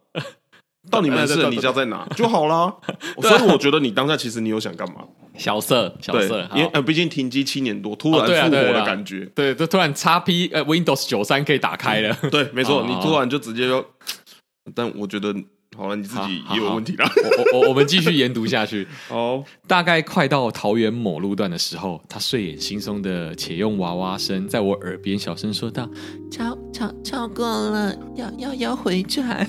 [0.90, 2.74] 到你门市，你家在哪？” 就好啦。
[3.20, 5.02] 所以我觉得你当下其实你有想干嘛？
[5.36, 13.84] 小色，小色，因为呃，毕竟停机七年多，突然复活的感觉，对，就突然叉 P 呃 Windows 九三可以打开了， 对，没错，你突然就直接就，
[14.74, 15.34] 但我觉得
[15.76, 17.04] 好了，你自己也有问题了，
[17.52, 18.88] 我我我们继续研读下去。
[19.10, 25.86] 哦，大概快到桃园某路段的时候，他睡眼惺忪的且用娃娃声在我耳边小声说道
[26.32, 29.46] ：“超超超过了，要要要回转。”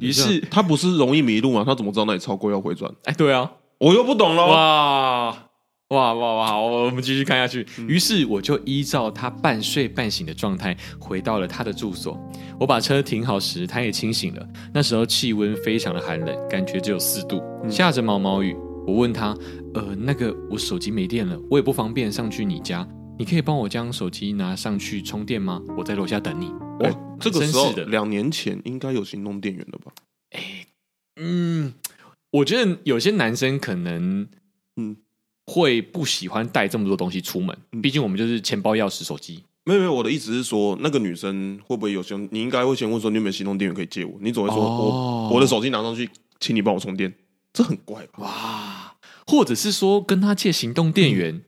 [0.00, 1.64] 于是他不是容易迷路吗？
[1.66, 2.90] 他怎么知道那里超过要回转？
[3.04, 3.50] 哎，对啊。
[3.78, 4.46] 我又不懂了。
[4.46, 5.36] 哇
[5.88, 6.46] 哇哇哇！
[6.46, 7.66] 好，我们继续看下去。
[7.88, 12.16] 于是我就依照他半睡半醒的状态，回到了他的住所。
[12.60, 14.46] 我把车停好时，他也清醒了。
[14.72, 18.54] 那时候气温非常的寒冷，感觉只有四度，下着毛毛雨。
[18.86, 19.36] 我问他
[19.74, 22.86] ：“呃，那个我手机没电了，我也不方便上去你家，
[23.20, 25.60] 你可以帮我将手机拿上去充电吗？
[25.76, 26.46] 我在楼下等你。”
[26.80, 29.92] 哦，这个时候两年前应该有行动电源了吧？
[30.30, 30.66] 哎，
[31.16, 31.74] 嗯。
[32.30, 34.26] 我觉得有些男生可能，
[34.76, 34.96] 嗯，
[35.44, 37.54] 会不喜欢带这么多东西出门。
[37.82, 39.44] 毕竟我们就是钱包、钥匙、手机。
[39.64, 42.16] 没有没有，我的意思是说，那个女生会不会有些？
[42.30, 44.16] 你应该会先问说，你有没有行动电源可以借我？
[44.22, 47.12] 你总会说我我的手机拿上去，请你帮我充电。
[47.52, 48.22] 这很怪吧？
[48.22, 48.96] 哇！
[49.26, 51.42] 或者是说跟他借行动电源，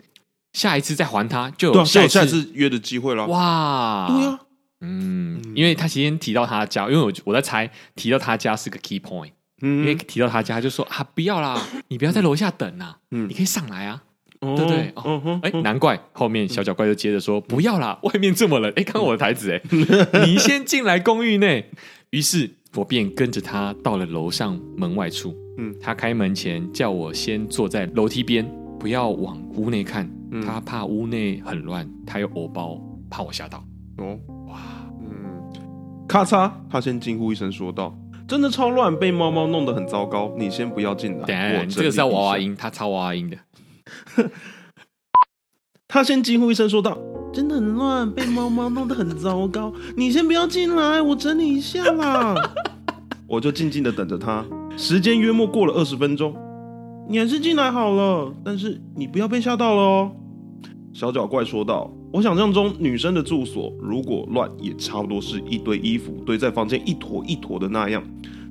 [0.52, 3.26] 下一次再还他，就有下一次约的机会了。
[3.26, 4.06] 哇！
[4.08, 4.38] 对呀，
[4.80, 9.30] 嗯，因为他今天提到他家，因为我我在猜，提到他家是个 key point。
[9.64, 14.02] 因为提到他家，就说啊，不要啦， 你不要在楼下等啊，嗯，你可以上来啊，
[14.40, 14.92] 对不对？
[14.96, 19.62] 哦，哎，难怪后面小脚怪就接着说，不要啦，外面这么冷，哎，看我的台子，哎，
[20.26, 21.70] 你先进来公寓内。
[22.10, 28.44] 于是我便跟着他到了楼上门外处，嗯，他开门前叫我先坐在楼梯边，
[28.80, 33.62] 不要往屋内看，他怕屋内很乱，他有偶包，怕我吓到。
[33.98, 34.18] 哦，
[34.48, 34.58] 哇，
[35.00, 35.42] 嗯，
[36.08, 37.94] 咔嚓，他先惊呼一声说道。
[38.28, 40.32] 真的超乱，被猫猫弄得很糟糕。
[40.38, 41.24] 你先不要进来。
[41.26, 43.36] 等下，我这个是要娃娃音，他超娃娃音的。
[45.86, 46.96] 他先惊呼一声说道
[47.34, 49.70] ：“真的很乱，被猫猫弄得很糟糕。
[49.98, 52.34] 你先不要进来，我整理一下啦。
[53.28, 54.42] ”我就静静的等着他。
[54.78, 56.34] 时间约莫过了二十分钟，
[57.10, 60.12] 你还是进来好了，但是你不要被吓到了哦。
[60.92, 61.90] 小脚怪说道。
[62.12, 68.02] 我想象中女生的住所如果乱，也差不多是一堆衣服堆在房间一坨一坨的那样。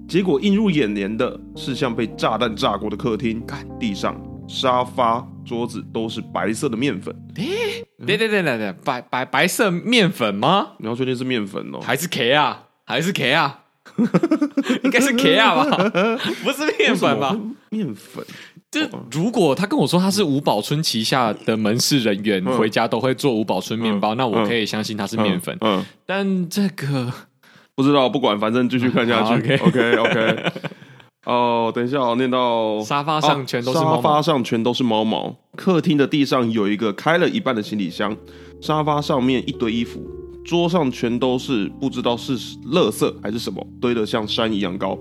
[0.08, 3.41] 结果映入眼帘的是像被炸弹炸过的客厅，
[3.80, 7.15] 地上、沙发、桌子都是白色的面粉。
[7.36, 10.71] 诶，对对对对对，白白白色面粉吗？
[10.80, 11.80] 你要确定是面粉哦？
[11.82, 12.63] 还是 K 啊？
[12.84, 13.60] 还是 K 啊？
[14.84, 15.77] 应该是 K 啊吧？
[16.43, 17.38] 不是面粉吧？
[17.69, 18.25] 面粉。
[18.72, 18.80] 就
[19.12, 25.56] 如果他跟我说他是五宝村旗下的门市人员，回家都会做五宝村面包，那我可以相信他是面粉。
[25.60, 27.12] 嗯，但这个
[27.76, 29.56] 不知道，不管，反正继续看下去。
[29.60, 30.52] OK OK。
[31.26, 35.36] 哦，等一下，我念到沙发上全都是沙发上全都是猫毛。
[35.58, 38.16] 客厅的地上有一个开了一半的行李箱，
[38.62, 40.02] 沙发上面一堆衣服，
[40.46, 42.38] 桌上全都是不知道是
[42.72, 44.98] 垃圾还是什么，堆得像山一样高。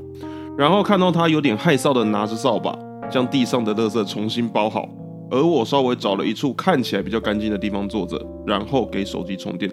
[0.59, 2.77] 然后看到他有点害臊的拿着扫把。
[3.11, 4.88] 将地上的垃圾重新包好，
[5.31, 9.70] 而我稍微找了一处看起来比较干净的地方坐着，然后给手机充电。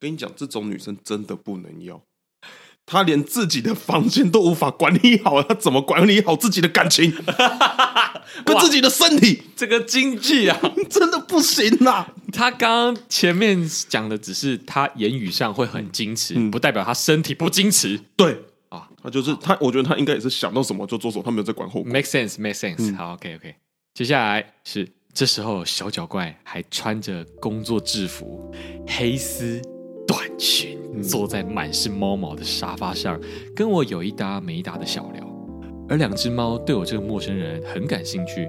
[0.00, 2.02] 跟你讲，这种女生真的不能要。
[2.86, 7.12] 她连自己的房间都无法管理好，她怎么管理好自己的感情，
[8.44, 9.42] 跟自己的身体？
[9.54, 10.58] 这个经济啊，
[10.90, 12.12] 真的不行啦！
[12.32, 18.00] 他刚刚前面讲的只是他言语上会很矜持，嗯不代表他身体不矜持。
[18.16, 18.38] 对啊，
[19.02, 21.90] 他就是他，我觉得他应该也是想到什么就做什么，他没有在管后果。
[21.90, 23.54] Make sense, make sense、嗯好，OK, OK。
[23.94, 28.52] 接下来是这时候，小脚怪还穿着工作制服、
[28.86, 29.60] 黑丝
[30.06, 33.20] 短裙，嗯坐在满是猫毛的沙发上，
[33.54, 35.26] 跟我有一搭没一搭的小聊。
[35.88, 38.48] 而两只猫对我这个陌生人很感兴趣。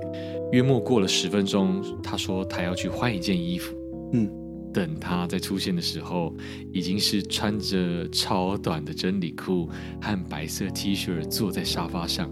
[0.51, 3.73] 约莫过了十分钟，他说他要去换一件衣服。
[4.13, 4.29] 嗯，
[4.73, 6.35] 等他再出现的时候，
[6.73, 9.69] 已经是穿着超短的真理裤
[10.01, 12.29] 和白色 T 恤，坐在沙发上，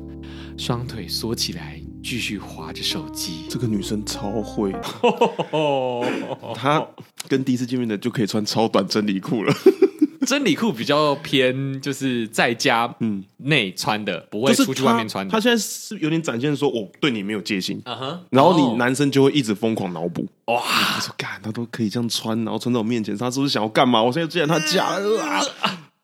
[0.57, 3.45] 双腿缩起来，继续划着手机。
[3.49, 4.81] 这个女生超会的，
[6.55, 6.87] 她
[7.27, 9.53] 跟第一次见面的就可以穿超短真理裤了。
[10.29, 15.31] 真理裤比较偏，就是在家嗯内穿的，不会出去外面穿的。
[15.31, 20.23] 他现在是有点展现说我对你没有戒心，嗯哼，然后你哦男生就会一直疯狂脑补。
[20.45, 24.03] 哇，他说：“干，他都可以这样穿，然后穿在我面前，他是不是想要干嘛？
[24.03, 25.41] 我现在既然他家了啊！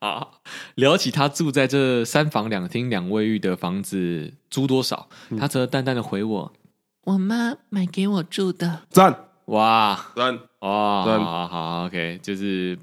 [0.00, 0.26] 啊，
[0.74, 5.08] 聊起他住在这三房两厅两卫浴的房子租多少，
[5.38, 6.52] 他则淡淡的回我
[7.06, 8.82] ：“我妈买给我住的。
[8.90, 9.14] 赞”
[9.46, 12.76] 哇赞，哇，对好好好，OK，就是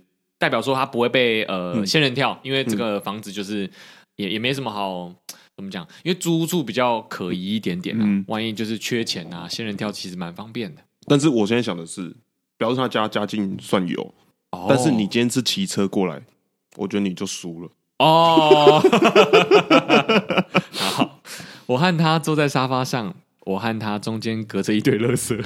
[0.44, 3.70] 代表说他不会被呃嗯仙人跳，因为这个房子就是
[4.18, 5.10] 也也没什么好
[5.56, 10.82] 怎么讲，因为租屋处比较可疑一点点啊，嗯万一就是缺钱啊，仙人跳其实蛮方便的。
[11.08, 12.14] 但是我现在想的是，
[12.58, 14.14] 表示他家家境算有，
[14.52, 16.22] 哦但是你今天是骑车过来，
[16.76, 17.70] 我觉得你就输了。
[18.00, 18.82] 哦，
[20.74, 21.22] 好，
[21.68, 25.44] 我和他坐在沙发上，我和他中间隔着一堆垃圾，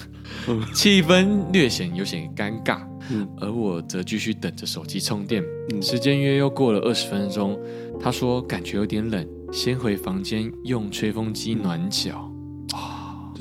[0.73, 2.81] 气氛略显有些尴尬。
[3.09, 5.41] 嗯而我则继续等着手机充电。
[5.71, 7.57] 嗯时间约又过了二十分钟，
[7.99, 12.29] 他说感觉有点冷，先回房间用吹风机暖脚。
[12.69, 12.75] 这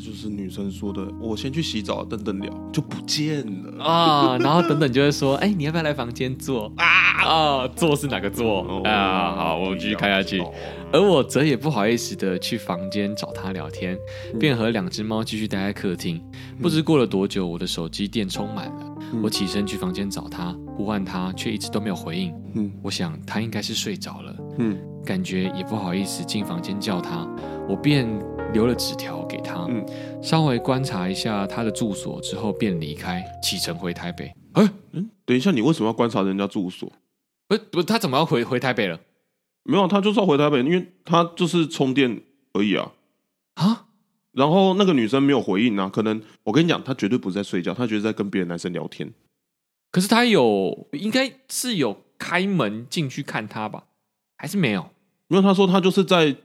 [0.06, 3.84] 就是女生说的，我先去洗澡，等等聊，就不见了。
[3.84, 6.86] 啊，然后等等就会说，哎，你要不要来房间坐啊？
[7.26, 9.34] 啊，坐是哪个坐哦啊？
[9.34, 10.38] 好，我们继续看下去。
[10.38, 10.52] 哦
[10.92, 13.98] 而我则也不好意思的去房间找他聊天，
[14.38, 16.22] 便和两只猫继续待在客厅。
[16.62, 22.32] 不知过了多久，我的手机电充满了，我起身去房间找他，呼唤他，却一直都没有回应。
[22.54, 27.28] 嗯我想他应该是睡着了，嗯感觉也不好意思进房间叫他，
[27.68, 28.08] 我便
[28.52, 29.84] 留了纸条给他，嗯
[30.22, 34.32] 稍微观察一下他的住所之后便离开，启程回台北。
[34.52, 36.90] 哎，嗯，等一下，你为什么要观察人家住所？
[37.48, 38.98] 不不，他怎么要回回台北了？
[39.64, 42.92] 没有，他就是要回台北，因为他就是充电而已啊。
[43.54, 43.86] 啊？
[44.32, 49.10] 然后那个女生没有回应啊，可能我跟你讲，她绝对不是在睡觉，她绝对在跟别的男生聊天。
[49.90, 53.84] 可是她有，应该是有开门进去看他吧？
[54.36, 54.90] 还是没有？
[55.28, 56.36] 没有，他说他就是在，哎，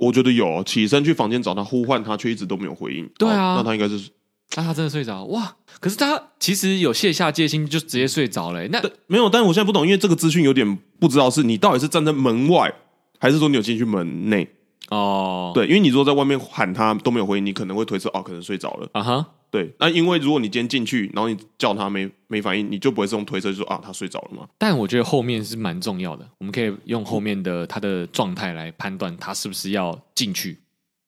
[0.00, 3.08] 我觉得有哦起身去房间找他，呼唤他，却一直都没有回应。
[3.18, 4.10] 对啊哦那他应该是
[4.56, 5.54] 那他真的睡着哇！
[5.78, 8.68] 可是他其实有卸下戒心，就直接睡着了欸。
[8.72, 12.72] 那没有，但是我现在不懂，因为这个资讯有点不知道是你到底是站在门外，
[13.20, 14.48] 还是说你有进去门内？
[14.90, 18.88] 哦，对，因为你如果在外面喊他都没有回应，你可能会推测哦，可能睡着了。
[18.92, 24.48] 啊哈，对，那因为如果你今天进去，然后你叫他没没反应，你就不会是用推测就说啊他睡着了嘛。
[24.56, 30.58] 但我觉得后面是蛮重要的，我们可以用后面的他的状态来判断他是不是要进去。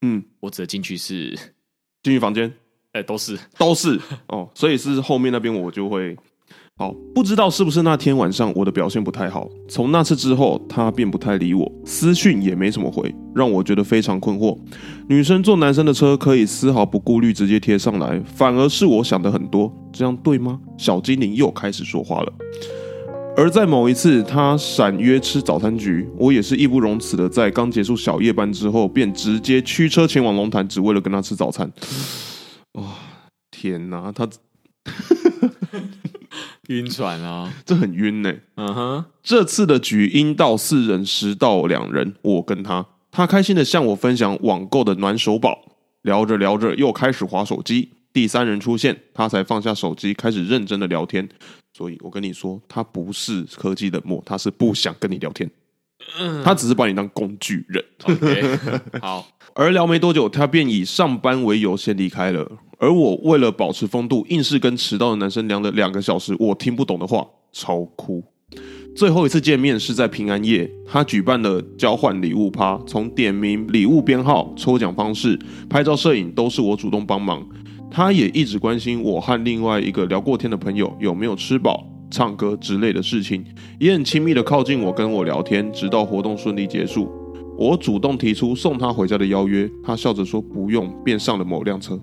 [0.01, 1.31] 嗯，我指的进去是，
[2.03, 2.53] 进去房间
[2.91, 6.17] 呃，都是都是哦，所以是后面那边我就会
[6.79, 14.59] 好，不知道是不是那天晚上我的表现不太好，从那次之后他便不太理我，私讯也没怎么回，让我觉得非常困惑。
[15.09, 20.59] 女生坐男生的车可以丝毫不顾虑直接贴上来，反而是我想的很多，这样对吗？
[20.77, 22.33] 小精灵又开始说话了。
[23.37, 31.71] 而在某一次，他闪约吃早餐局，我也是义不容辞的，在刚结束小夜班之后，便直接驱车前往龙潭，只为了跟他吃早餐。
[32.73, 32.85] 哇、
[33.51, 34.29] 天哪，他
[36.79, 37.53] 晕船啊。
[37.65, 45.59] 这很晕呢、嗯哼，这次的局阴到四人，实到两人，我跟他，他开心的向我分享网购的暖手宝，
[46.03, 47.91] 聊着聊着又开始划手机。
[48.13, 51.27] 第三人出现，他才放下手机，开始认真的聊天。
[51.75, 55.51] 所以我跟你说，他不是科技冷漠，他是不想跟你聊天，
[56.45, 57.83] 他只是把你当工具人。
[58.03, 58.59] OK，
[59.01, 62.46] 好， 而聊没多久，他便以上班为由先离开了。
[62.83, 68.21] 而我为了保持风度，硬是跟迟到的男生聊了两个小时我听不懂的话，超哭。
[68.97, 75.39] 最后一次见面是在平安夜，他举办了交换礼物趴，从点名礼物编号、抽奖方式、
[75.71, 77.49] 拍照、摄影都是我主动帮忙。
[77.89, 83.45] 他也一直关心我和另外一个聊过天的朋友有没有吃饱，唱歌之类的事情，
[83.79, 87.09] 也很亲密的靠近我，跟我聊天，直到活动顺利结束。
[87.57, 91.97] 我主动提出送他回家的邀约，他笑着说不用，便上了某辆车，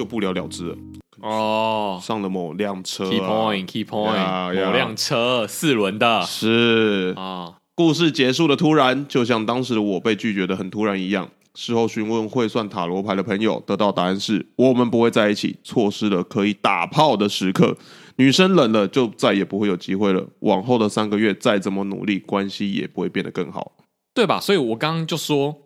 [0.00, 0.76] 就不了了之了。
[1.20, 11.28] 哦上了某辆车、啊、，key point，key point，某辆车四轮的是啊，故事结束的突然，就像当时的我被拒绝的很突然一样。
[11.54, 17.76] 事后询问会算塔罗牌的朋友，得到答案是我们不会在一起，错失了可以打炮的时刻。
[18.16, 20.26] 女生冷了，就再也不会有机会了。
[20.38, 23.72] 往后的三个月，再怎么努力，关系也不会变得更好，
[24.14, 24.40] 对吧？
[24.40, 25.58] 所以我刚刚就说，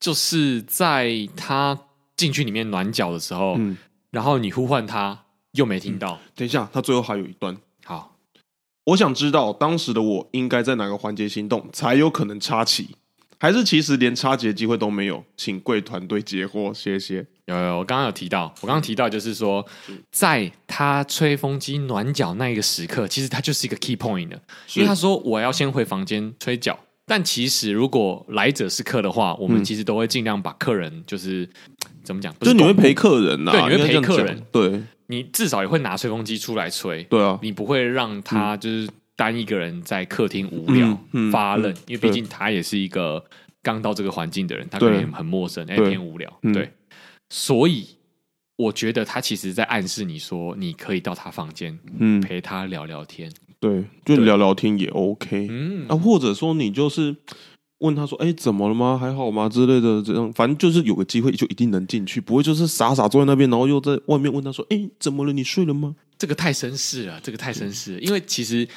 [0.00, 1.78] 就是在他
[2.16, 3.76] 进去里面暖脚的时候，嗯，
[4.10, 6.18] 然后你呼唤他，又没听到。
[6.34, 7.56] 等一下，他最后还有一段。
[7.84, 8.16] 好，
[8.84, 12.96] 我想知道当时的我应该在哪个环节行动，才有可能插旗，
[13.38, 15.24] 还是其实连插旗的机会都没有？
[15.36, 17.26] 请贵团队解惑，谢谢。
[17.46, 19.66] 有有，我刚刚有提到，我刚刚提到就是说，
[20.10, 24.40] 在他吹风机暖脚那一个时刻，其实他就是一个 key point 的，
[24.74, 31.48] 因为他说我要先回房间吹脚，但其实如果来者是客的话，我们其实都会尽量把客人就是
[32.02, 40.98] 怎么讲，就你会陪客人呐、啊，对，你会陪客人，对，你至少也会拿吹风机出来吹，对啊，你不会让他就是单一个人在客厅无聊、
[41.30, 43.22] 发愣、嗯，因为毕竟他也是一个
[43.62, 46.52] 刚到这个环境的人，他可能很陌生，哎，偏无聊，对。
[46.52, 46.70] 对。
[47.30, 47.88] 所以，
[48.56, 57.16] 我觉得他其实在暗示你说，你可以到他房间，嗯，陪他聊聊天，对，就聊聊天也 OK，嗯啊，或者说你就是
[57.78, 58.96] 问他说，哎，怎么了吗？
[58.96, 59.48] 还好吗？
[59.48, 65.32] 之类的，这样，反正就是有个机会就一定能进去，不会就是傻傻坐在那边，然后又在外面问他说，哎，怎么了？
[65.32, 65.96] 你睡了吗？
[66.16, 68.68] 这个太绅士了，这个太绅士了，因为其实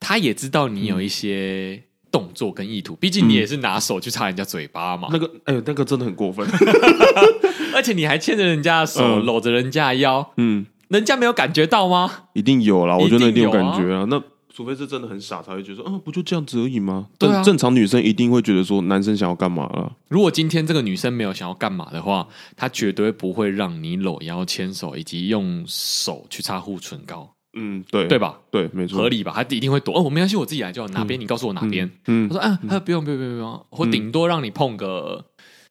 [0.00, 1.82] 他也知道你有一些。
[2.08, 5.08] 动作跟意图，毕竟你也是拿手去插人家嘴巴嘛。
[5.10, 6.48] 嗯、那个，哎、欸，那个真的很过分，
[7.76, 12.10] 而且你还牵着人家的手，搂、嗯、着人家的腰，嗯，人家没有感觉到吗？
[12.32, 14.06] 一定有啦，我觉得一定有感觉啊。
[14.08, 14.18] 那
[14.48, 17.08] 除非是真的很傻，才会觉得说，啊，不就这样子而已吗？
[17.18, 19.92] 对啊，正常女生一定会觉得说，男生想要干嘛了？
[20.08, 27.30] 如果今天这个女生没有想要干嘛的话，她绝对不会让你搂腰牵手，以及用手去擦护唇膏。
[27.58, 28.38] 嗯，对，对吧？
[28.50, 29.32] 对，没错，合理吧？
[29.34, 29.98] 他一定会躲。
[29.98, 30.88] 哦，我没关系，我自己来就好。
[30.88, 31.90] 哪边、嗯、你告诉我哪边。
[32.06, 33.66] 嗯，他说啊，不用，不用，不用，不用。
[33.70, 35.24] 我顶多让你碰个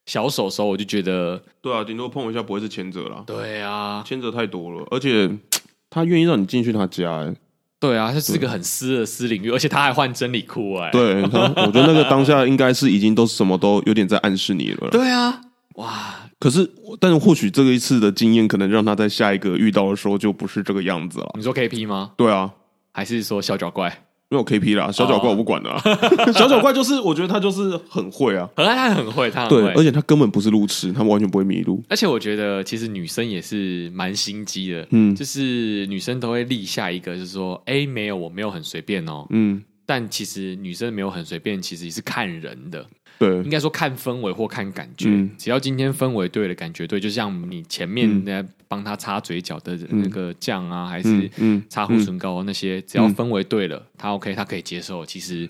[0.05, 3.23] 小手手，我就觉得，对啊，顶多碰一下，不会是前者啦。
[3.25, 5.29] 对啊，牵着太多了，而且
[5.89, 7.33] 他愿意让你进去他家，哎，
[7.79, 14.89] 对啊，这是个很私的私领域，而且他还换真理裤，哎，对，我觉得那个当下应该是已经都什么都有点在暗示你了。
[14.89, 15.41] 对啊，
[15.75, 16.15] 哇。
[16.37, 21.31] 可是，但是或许这个一次的经验，可能让他在下一个遇到的时候就不是这个样子了。
[21.35, 22.11] 你说 K P 吗？
[22.17, 22.51] 对啊，
[22.91, 24.03] 还是说小脚怪？
[24.29, 25.69] 没有 K P 啦，小脚怪我不管的、
[26.33, 29.61] 小脚怪就是，我觉得他就是很会啊，很爱，他很会，他很会。
[29.61, 31.83] 对，而且他根本不是路痴，他完全不会迷路。
[31.87, 42.83] 而且我觉得，其实女生也是蛮心机的，嗯，就是女生都会立下一个，就是说，哎，没有，我没有很随便哦，嗯，但其实女生没有很随便，其实也是看人的。
[43.17, 51.31] 对，应该说看氛围或看感觉，嗯，只要今天氛围对了，感觉对，就像你前面在帮他擦嘴角的那个酱啊，嗯，还是
[51.69, 55.49] 擦护唇膏那些，只要氛围对了，他 OK，他可以接受，其实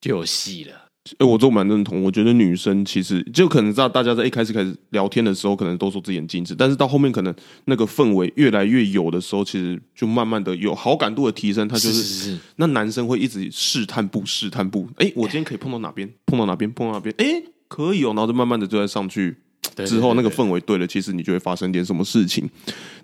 [0.00, 0.83] 就有戏了。
[1.18, 2.02] 哎，我都蛮认同。
[2.02, 7.34] 我觉得女生其实就可能知道，大家在一开始开始聊天的时候，可能都说自己很精致，但是到后面可能
[7.66, 11.68] 那个氛围越来越有的时候，其实就慢慢的有好感度的提升。
[11.68, 14.88] 他就是，那男生会一直试探步试探步。
[14.96, 16.10] 哎，我今天可以碰到哪边？
[16.24, 16.72] 碰到哪边？
[16.72, 17.14] 碰到哪边？
[17.18, 18.08] 哎，可以哦。
[18.08, 19.36] 然后就慢慢的就在上去
[19.84, 22.48] 之后，那个氛围对了，其实你就会发生点什么事情。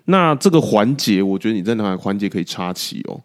[0.05, 3.21] 那这个环节，我觉得你在哪个环节可以插旗哦？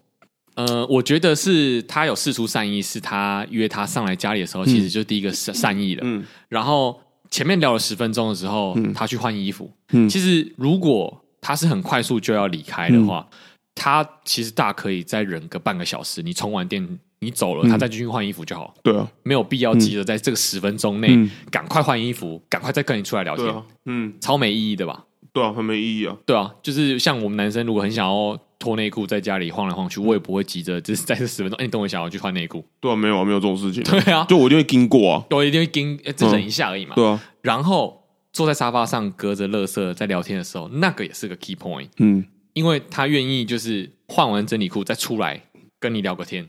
[0.57, 6.01] 呃，我觉得是他有释出善意，是他约他上来家里的时候，嗯、其实就是第一个善善意了。
[6.03, 6.99] 嗯，然后
[7.31, 9.71] 前面聊了十分钟的时候，嗯、他去换衣服。
[9.93, 13.39] 嗯，其实如果他是很快速就要离开的话，嗯、
[13.75, 16.23] 他其实大可以再忍个半个小时。
[16.23, 18.73] 你充完电，你走了，嗯、他再进去换衣服就好。
[18.83, 23.55] 对啊，没有必要急着在这个十分钟内赶快换衣服，赶快再跟你出来聊天。
[23.85, 25.05] 嗯，超没意义的吧？
[25.35, 26.17] 对啊，很没意义啊。
[26.25, 28.41] 对啊，就是像我们男生，如果很想要。
[28.59, 31.57] 脱内裤在家里晃来晃去，我也不会急着，就是在这十分钟。
[31.59, 32.65] 哎、欸，你等我一下，我去换内裤。
[32.81, 33.83] 对啊，没有啊，没有这种事情。
[33.85, 36.97] 对啊，就我一定会经过啊，我一定会经，只忍一下而已嘛、嗯。
[36.97, 38.03] 对啊，然后
[38.33, 41.89] 坐在沙发上，隔着垃圾在聊天的时候，那个也是个 key point。
[41.99, 45.43] 嗯，因为他愿意就是换完整理裤再出来
[45.79, 46.49] 跟你聊个天，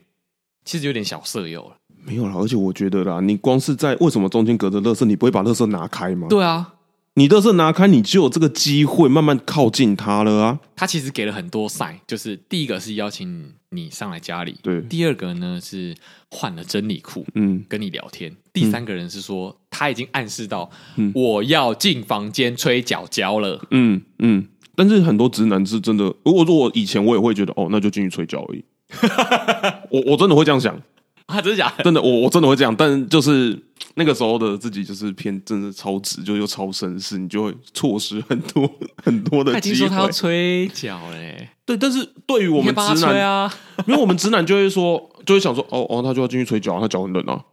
[0.64, 1.76] 其实有点小色诱了。
[2.06, 6.28] 没有啦，而且我觉得啦，你光是在为什么中间隔着垃圾，你不会把垃圾拿开吗？
[6.30, 6.74] 对啊。
[7.18, 10.60] 你都是拿开，你就有这个机会慢慢靠近他了啊！
[10.76, 15.96] 他其实给了很多 sign，就是第一个是邀请你上来家里，对；第二个呢是
[16.30, 24.48] 换了真理裤，嗯，跟你聊天；第三个人是说、嗯、他已经暗示到，嗯，我要进房间吹脚脚了，嗯嗯。
[24.76, 28.64] 但是很多直男是真的，如果说我以前我也会觉得，哦，那就进去吹脚而已。
[29.90, 30.80] 我我真的会这样想，
[31.28, 31.84] 啊，真的假的？
[31.84, 32.76] 真的，我我真的会这样。
[32.76, 33.58] 但就是
[33.96, 38.70] 那个时候的自己，就是偏真的超直，就又超绅士，你就会错失很多
[39.04, 39.54] 很多的机会。
[39.54, 43.54] 他已经说他要吹脚嘞，对，但是对于我们直男啊，
[43.86, 47.44] 因为我们直男就会说，就会想说，哦哦，他就要进去吹脚，他脚很冷啊，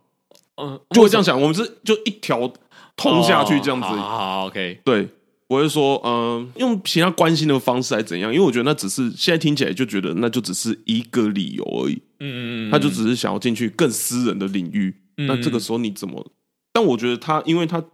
[0.57, 1.41] 嗯，就会这样想。
[1.41, 2.53] 我们是就一条
[2.97, 5.09] 通下去这样子，好，OK，对。
[5.49, 8.32] 我会说，嗯、呃，用其他关心的方式来怎样？
[8.32, 11.95] 因为我觉得那只是现在听起来就觉得那就只是一个理由而已。
[12.20, 14.95] 嗯嗯嗯，他就只是想要进去更私人的领域。
[15.18, 16.32] 嗯、那这个时候你怎么？
[16.72, 17.84] 但我觉得他，因为他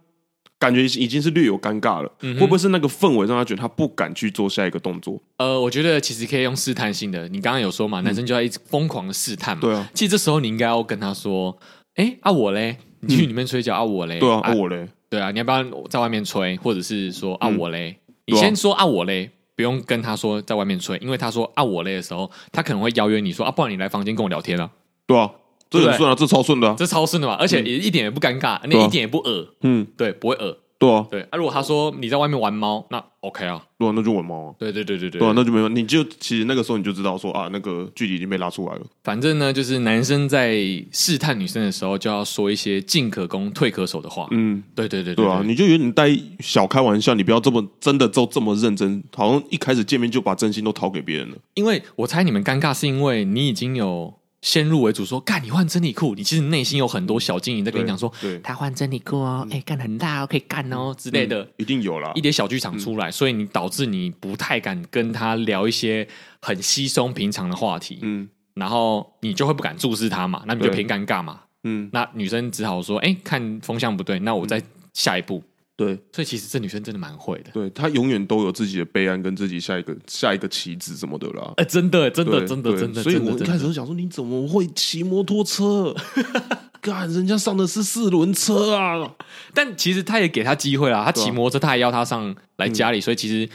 [0.57, 5.21] 感觉已经是略有尴尬了，嗯、会不会是那个氛围让他觉得他不敢去做下一个动作？
[5.37, 7.27] 呃，我觉得其实可以用试探性的。
[7.27, 9.61] 你刚刚有说嘛，男生就要一直疯狂的试探嘛。
[9.61, 11.57] 对啊，其实这时候你应该要跟他说
[11.95, 16.55] ：“哎、欸，啊我嘞，你去里面吹脚、嗯、啊我嘞，对啊，啊我嘞，对啊，你要不要在外面吹？
[16.55, 24.69] 或者是说啊我嘞？”嗯你先说啊我嘞，不用跟他说在外面吹，因为他说啊我嘞的时候，他可能会邀约你说啊，不然你来房间跟我聊天啊。
[25.05, 25.29] 对啊，
[25.69, 30.57] 这很顺啊，这超顺的，这超顺的嘛，而且也一点也不尴尬，那一点也不恶，嗯，对，不会恶。
[30.81, 38.81] 对啊，对啊，如果他说你在外面玩猫，那 OK 啊，对啊，那就玩猫啊，对对对对对，对啊，那就没问题，你就其实那个时候你就知道说啊，那个距离已经被拉出来了。
[39.03, 40.57] 反正呢，就是男生在
[40.91, 44.27] 试探女生的时候，就要说一些进可攻退可守的话。
[44.31, 46.09] 嗯，对对对对，对啊，你就有点带
[46.39, 51.35] 小开玩笑，你不要这么真的都这么认真，好像一开始见面就把真心都掏给别人了。
[51.53, 54.11] 因为我猜你们尴尬是因为你已经有。
[54.41, 66.07] 先入为主说，干你换真理裤，你其实内心有很多小精灵在跟你讲说，对他换真理裤哦，哎、嗯，干很大哦，可以干哦之类的，一定有啦，一点小剧场出来，嗯、所以你导致你不太敢跟他聊一些
[66.41, 74.61] 很稀松平常的话题，嗯，然后你就会不敢注视他嘛，那你就偏尴尬嘛，嗯，那女生只好说，哎，看风向不对，那我再
[74.93, 75.37] 下一步。
[75.37, 75.50] 嗯
[75.81, 77.51] 对，所以其实这女生真的蛮会的。
[77.51, 81.53] 对，她永远都有自己的备案，跟自己下一个下一个棋子什么的啦。
[81.57, 83.01] 哎，真的，真的，真的，真的。
[83.01, 85.95] 所以我一开始就想说，你怎么会骑摩托车？
[86.81, 89.15] 干，人家上的是四轮车啊！
[89.53, 93.47] 但其实他也给他机会啦，他骑摩托车，他还邀他上来家里，所以其实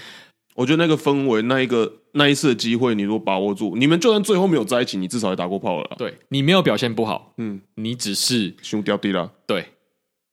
[0.55, 5.97] 我觉得那个氛围，那一个那一次的机会，你如果把握住，你们就算最后没有在一起，你至少也打过炮了。
[5.99, 9.33] 对，你没有表现不好，嗯，你只是胸掉地了。
[9.47, 9.65] 对。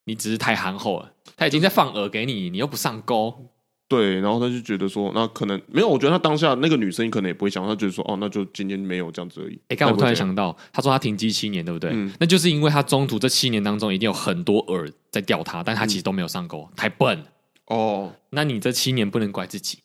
[0.06, 3.50] 你只是太憨厚了，他已经在放饵给你，你又不上钩，
[3.88, 9.60] 对，然后他就觉得说，那可能没有，我觉得他当下那个女生可能也不会想，他觉得说，哦，那就今天没有这样子而已。
[9.68, 11.92] 哎，刚我突然想到，他说他停机七年，对不对？
[11.94, 17.24] 嗯，那就是因为他中途这七年当中一定有很多饵在钓他，但他其实都没有上钩，太笨。
[17.68, 19.80] 哦，那你这七年不能怪自己。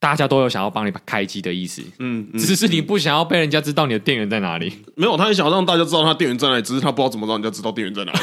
[0.00, 4.72] 大家都有想要帮你开机的意思，嗯，嗯，只是你不想要被人家知道你的电源在哪里。
[4.94, 8.18] 没有，他也想要让大家知道他电源在哪里，只是他不知道怎么让人家知道电源在哪里。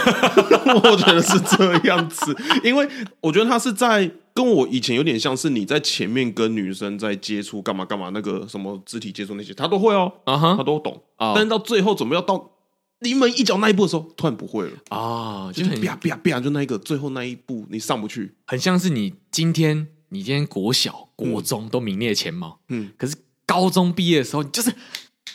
[0.89, 2.87] 我觉得是这样子，因为
[3.19, 11.33] 我觉得他是在跟我以前有点像是你在前面跟女生在接触干嘛干嘛，那个什么肢体接触那些，他都会哦，啊哈，他都懂啊。
[11.35, 12.51] 但是到最后准备要到
[12.99, 19.87] 临门一脚那一步的时候，突然不会了啊，就是啪啪啪，就那一个最后那一步你上不去，很像是你今天。
[20.09, 24.73] 你今天国小、国中都名列前茅，嗯，可是高中毕业的时候，你就是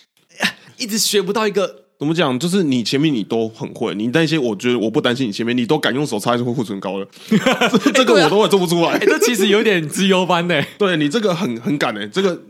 [0.77, 7.09] 一直学不到一个怎么讲，就是你前面你都很会，你那些我觉得我不担心你前面你都敢用手擦一护唇膏了，
[7.95, 8.99] 这个我都会做不出来。
[8.99, 12.43] 这其实有点资优班的， 对你这个很很敢呢，这个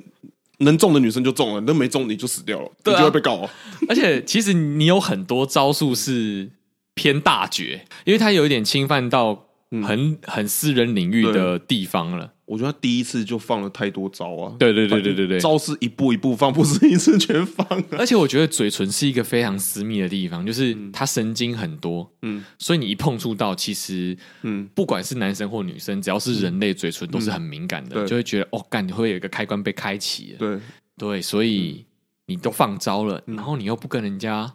[0.59, 3.51] 能中的女生就中了，那没中你就死掉了，你就会被告哦。
[3.89, 6.51] 而且其实你有很多招数是
[6.95, 9.47] 偏大绝，因为它有一点侵犯到。
[9.87, 14.57] 很很私人领域的地方了，我觉得他第一次就放了太多招啊！
[14.59, 17.65] 对对对对对对，招是一步一步放，不是一次全放。
[17.93, 30.59] 而且我觉得嘴唇是一个非常私密的地方，就是它神经很多，嗯，所以你一碰触到，其实，嗯，不管是男生或女生，只要是人类，嘴唇都是很敏感的，就会觉得哦，干，你会有一个开关被开启了，对。
[30.99, 31.87] 对，所以
[32.27, 34.53] 你都放招了，然后你又不跟人家。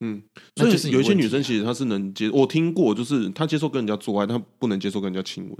[0.00, 0.20] 嗯，
[0.56, 5.56] 所以有一些女生其实她是能接，我听过，就是她接受跟人家做爱，她不能接受跟人家亲吻，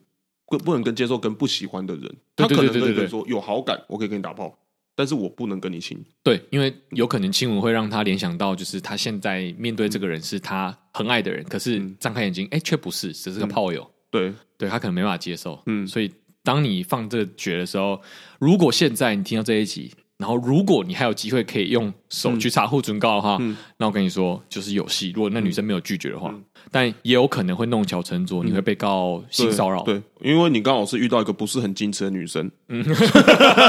[0.46, 4.56] 不不能跟接受跟不喜欢的人，他可能跟说有好感，我可以跟你打炮，
[4.94, 5.98] 但是我不能跟你亲。
[6.22, 13.90] 对，因为有可能亲吻会让他联想到，就是他现在面对这个人是他很爱的人，可是张开眼睛，哎，却不是，只是个炮友。
[14.10, 15.62] 对，对他可能没办法接受。
[15.66, 18.00] 嗯，所以当你放这个绝的时候，
[18.38, 19.92] 如果现在你听到这一集。
[20.16, 25.10] 然后，如果你还有机会可以用手去擦护唇膏的话，嗯、那我跟你说，就是有戏。
[25.12, 26.40] 如果那女生没有拒绝的话，嗯、
[26.70, 29.82] 但也有可能会弄巧成拙，嗯、你会被告性骚扰。
[29.82, 32.84] 对，因为你刚好是遇到一个不是很矜持的女生，嗯、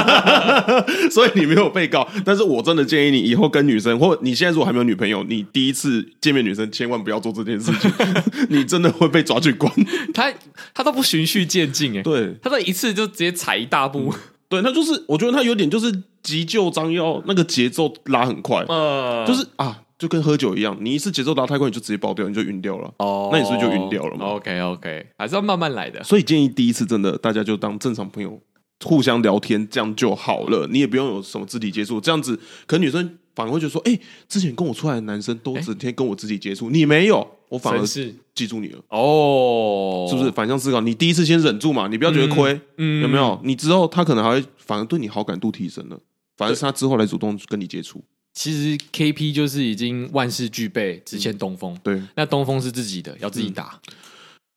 [1.10, 2.08] 所以你没有被告。
[2.24, 7.90] 但是我真的建议你以后跟女生，或你现在如果还没有女朋友，你第一次见面女生千万不要做这件事情，
[8.48, 9.70] 你真的会被抓去关。
[10.14, 10.32] 他
[10.72, 14.14] 他都不循序渐进，哎，对，他都一次就直接踩一大步。
[14.48, 22.92] 嗯对，他就是我觉得他有点就是急救章，要那个节奏拉很快，呃，就是啊，就跟喝酒一样，你一次节奏拉太快，你就直接爆掉，你就晕掉了。
[22.98, 26.02] 哦，那你是不是就晕掉了嘛？OK OK，还是要慢慢来的。
[26.04, 28.40] 所以建议第一次真的大家就当正常朋友，
[28.84, 30.68] 互相聊天，这样就好了。
[30.70, 38.78] 你也不用有什么肢体接触，这样子可能女生反而会觉得说，哎、欸，之前跟我出来的男生都整天跟我肢体接触，你没有，我反而是记住你了。
[38.88, 40.80] 哦，是不是反向思考？
[40.80, 43.38] 你第一次先忍住嘛，你不要觉得亏、嗯，嗯，有没有？
[43.44, 45.98] 你之后他可能还会反而对你好感度提升了，
[46.36, 48.02] 反而是他之后来主动跟你接触。
[48.34, 51.78] 其实 KP 就是已经万事俱备，只欠东风。
[51.82, 53.80] 对，那东风是自己的，要自己打。
[53.86, 53.92] 嗯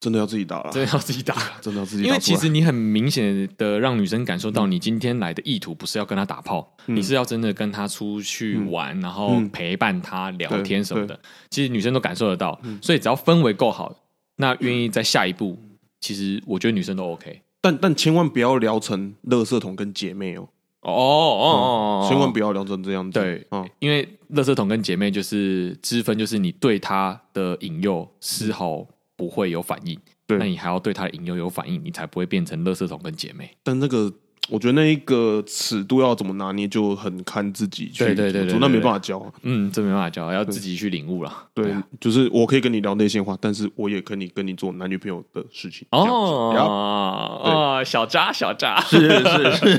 [0.00, 2.08] 真的要自己打了，真的要自己打， 真的要自己打。
[2.08, 11.20] 因为其实你很明显的让女生感受到，你今天来的意图不是要跟她打炮，嗯、你是要真的跟她出去玩，嗯、然后陪伴她聊天什么的。
[11.50, 13.94] 其实女生都感受得到，嗯、所以只要氛围够好，
[14.36, 15.58] 那愿意在下一步，
[16.00, 17.42] 其实我觉得女生都 OK。
[17.60, 20.48] 但但千万不要聊成垃圾桶跟姐妹哦。
[20.80, 23.20] 哦哦哦，千万不要聊成这样子。
[23.20, 28.86] 对，嗯，因为垃圾桶跟姐妹就是之分，就是你对她的引诱丝毫。
[29.20, 33.54] 不会有反应，对，那你还要对他的引诱有反应，你才不会变成垃圾桶跟姐妹。
[33.62, 34.10] 但那个，
[34.48, 38.02] 我觉得那一个尺度要怎么拿捏，就很看自己去。
[38.02, 39.22] 对对对，对，那没办法教。
[39.42, 41.30] 嗯，这没办法教，要自己去领悟了。
[41.52, 45.86] 对，就是我可以跟你聊内心话，但是我也可以跟你做男女朋友的事情。
[45.90, 46.00] 哦
[47.44, 49.78] 哦，小渣小渣，是是是。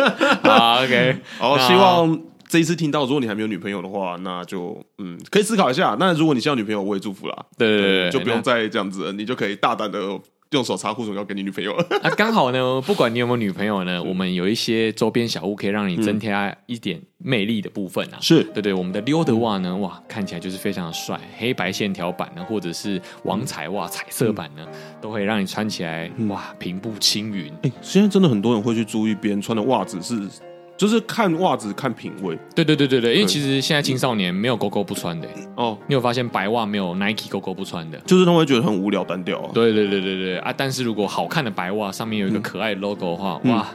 [0.48, 2.18] 好，OK， 好，希望。
[2.48, 5.94] 这一次听到，如果你还没有女朋友的话，那就嗯，可以思考一下。
[6.00, 7.46] 那如果你需要女朋友，我也祝福啦。
[7.58, 10.00] 对对对，就不用再这样子了，你就可以大胆的
[10.52, 11.86] 用手擦护手膏给你女朋友了。
[12.02, 18.16] 啊，刚好呢，不管你有没有女朋友呢，我们有一些周边小物可以让你增添一点魅力的部分啊。
[18.22, 24.66] 是对对，我们的溜的袜呢，哇，看起来就是非常的帅，黑白线条版呢，或者是网彩袜彩色版呢，
[25.02, 27.52] 都会让你穿起来哇，平步青云。
[27.64, 30.26] 哎，现在真的很多人会去注意别人穿的袜子是。
[30.78, 35.76] 就是看袜子看品味，对对对对对，因为其实现在青少年没有勾勾不穿的哦。
[35.88, 39.50] 你有发现白袜没有 Nike 勾勾不穿的，就是他们会觉得很无聊单调啊。
[39.52, 40.54] 对对对对对啊！
[40.56, 43.66] 但是如果好看的白袜上面有一个可爱的 logo 的话，哇！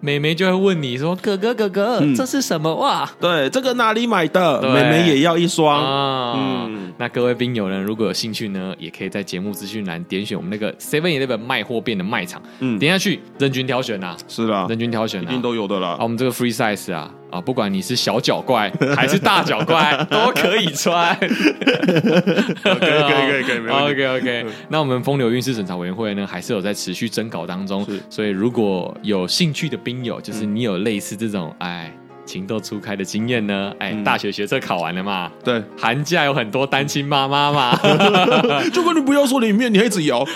[0.00, 3.08] 妹妹就会问你说：“哥哥哥哥，嗯、这是什么哇？
[3.20, 4.62] 对，这个哪里买的？
[4.62, 5.78] 妹妹也要一双。
[5.78, 6.34] 哦”
[6.70, 14.16] 嗯，那各位兵友呢，如果有兴趣呢，也可以在节目资讯栏点选我们那个 Seven Eleven 卖货店的卖场，嗯，点下去人均挑选呐、啊。
[14.26, 15.90] 是啦，人均挑选、啊，一定都有的啦。
[15.90, 17.12] 啊，我们这个 Free Size 啊。
[17.30, 21.16] 啊，不管你是小脚怪 还是大脚怪，都可以穿。
[21.18, 23.68] 可以可以可以可以。
[23.68, 27.86] OK OK，那我们风流韵事审查委员会呢，还是有在持续征稿当中。
[28.08, 31.92] 所以如果有兴趣的兵友，就是你有类似这种哎
[32.24, 35.30] 情窦初开的经验呢，哎，大学学测考完了嘛？
[35.42, 37.76] 对，寒假有很多单亲妈妈嘛。
[38.72, 40.24] 就跟你不要说里面，你还一直摇。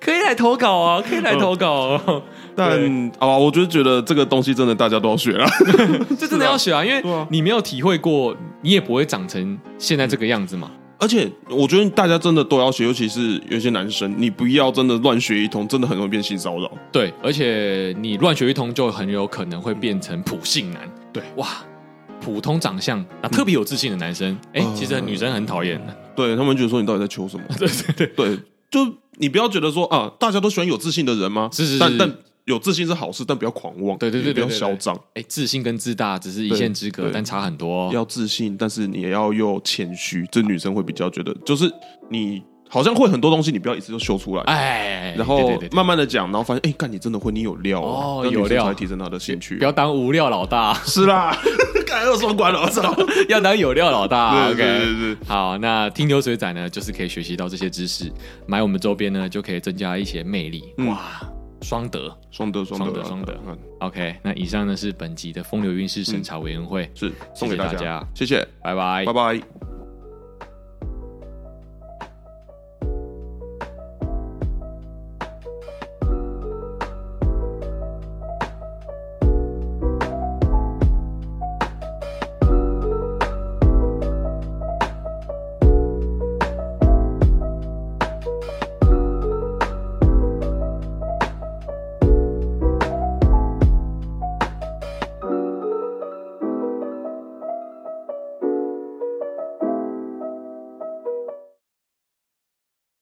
[0.00, 2.22] 可以来投稿哦，可以来投稿、哦。
[2.56, 5.46] 但啊，我就觉得这个东西真的大家都要学了，
[6.18, 10.70] 这真的要学啊，因为你没有体会过，你也不会长成现在这个样子嘛。
[10.96, 16.70] 而且我觉得大家真的都要学，尤其是有些男生，你不要真的乱学一通，真的很容易变性骚扰。
[16.92, 20.80] 对，而且你乱学一通，就很有可能会变成普信男。
[21.12, 21.48] 对，哇，
[22.20, 25.94] 普通长相啊，特别有自信的男生，哎、嗯欸，其实女生很讨厌的。
[26.14, 27.44] 对，他们觉得说你到底在求什么？
[27.58, 28.38] 对对对对，
[28.70, 31.50] 就你不要觉得说啊，大家都喜欢有自信的人吗？
[31.52, 32.14] 是是是，但但。
[32.46, 33.96] 有自信是好事，但不要狂妄。
[33.96, 34.94] 对对对，不要嚣张。
[35.14, 37.90] 哎，自信跟自大只是一线之隔，但差很多。
[37.92, 40.26] 要自信，但是你也要又谦虚。
[40.30, 41.72] 这女生会比较觉得，就是
[42.10, 44.42] 你好像会很多东西，你不要一次就秀出来。
[44.42, 49.56] 哎，然后慢慢的讲，然后发现，哎，干你真的会，你有料哦，有料才提升她的兴趣。
[49.56, 50.74] 不要当无料老大。
[50.84, 51.34] 是啦，
[51.86, 52.94] 干二双关了，我操！
[53.30, 54.48] 要当有料老大。
[54.50, 55.16] OK，对对对。
[55.26, 58.12] 好，那听流水仔呢，就是可以学习到这些知识，
[58.46, 60.62] 买我们周边呢，就可以增加一些魅力。
[60.86, 61.22] 哇！
[61.64, 63.34] 双德，双德，双德，双德。
[63.80, 69.73] OK，那以上呢是本集的风流韵事审查委员会，是送给大家，谢谢，拜拜，拜拜。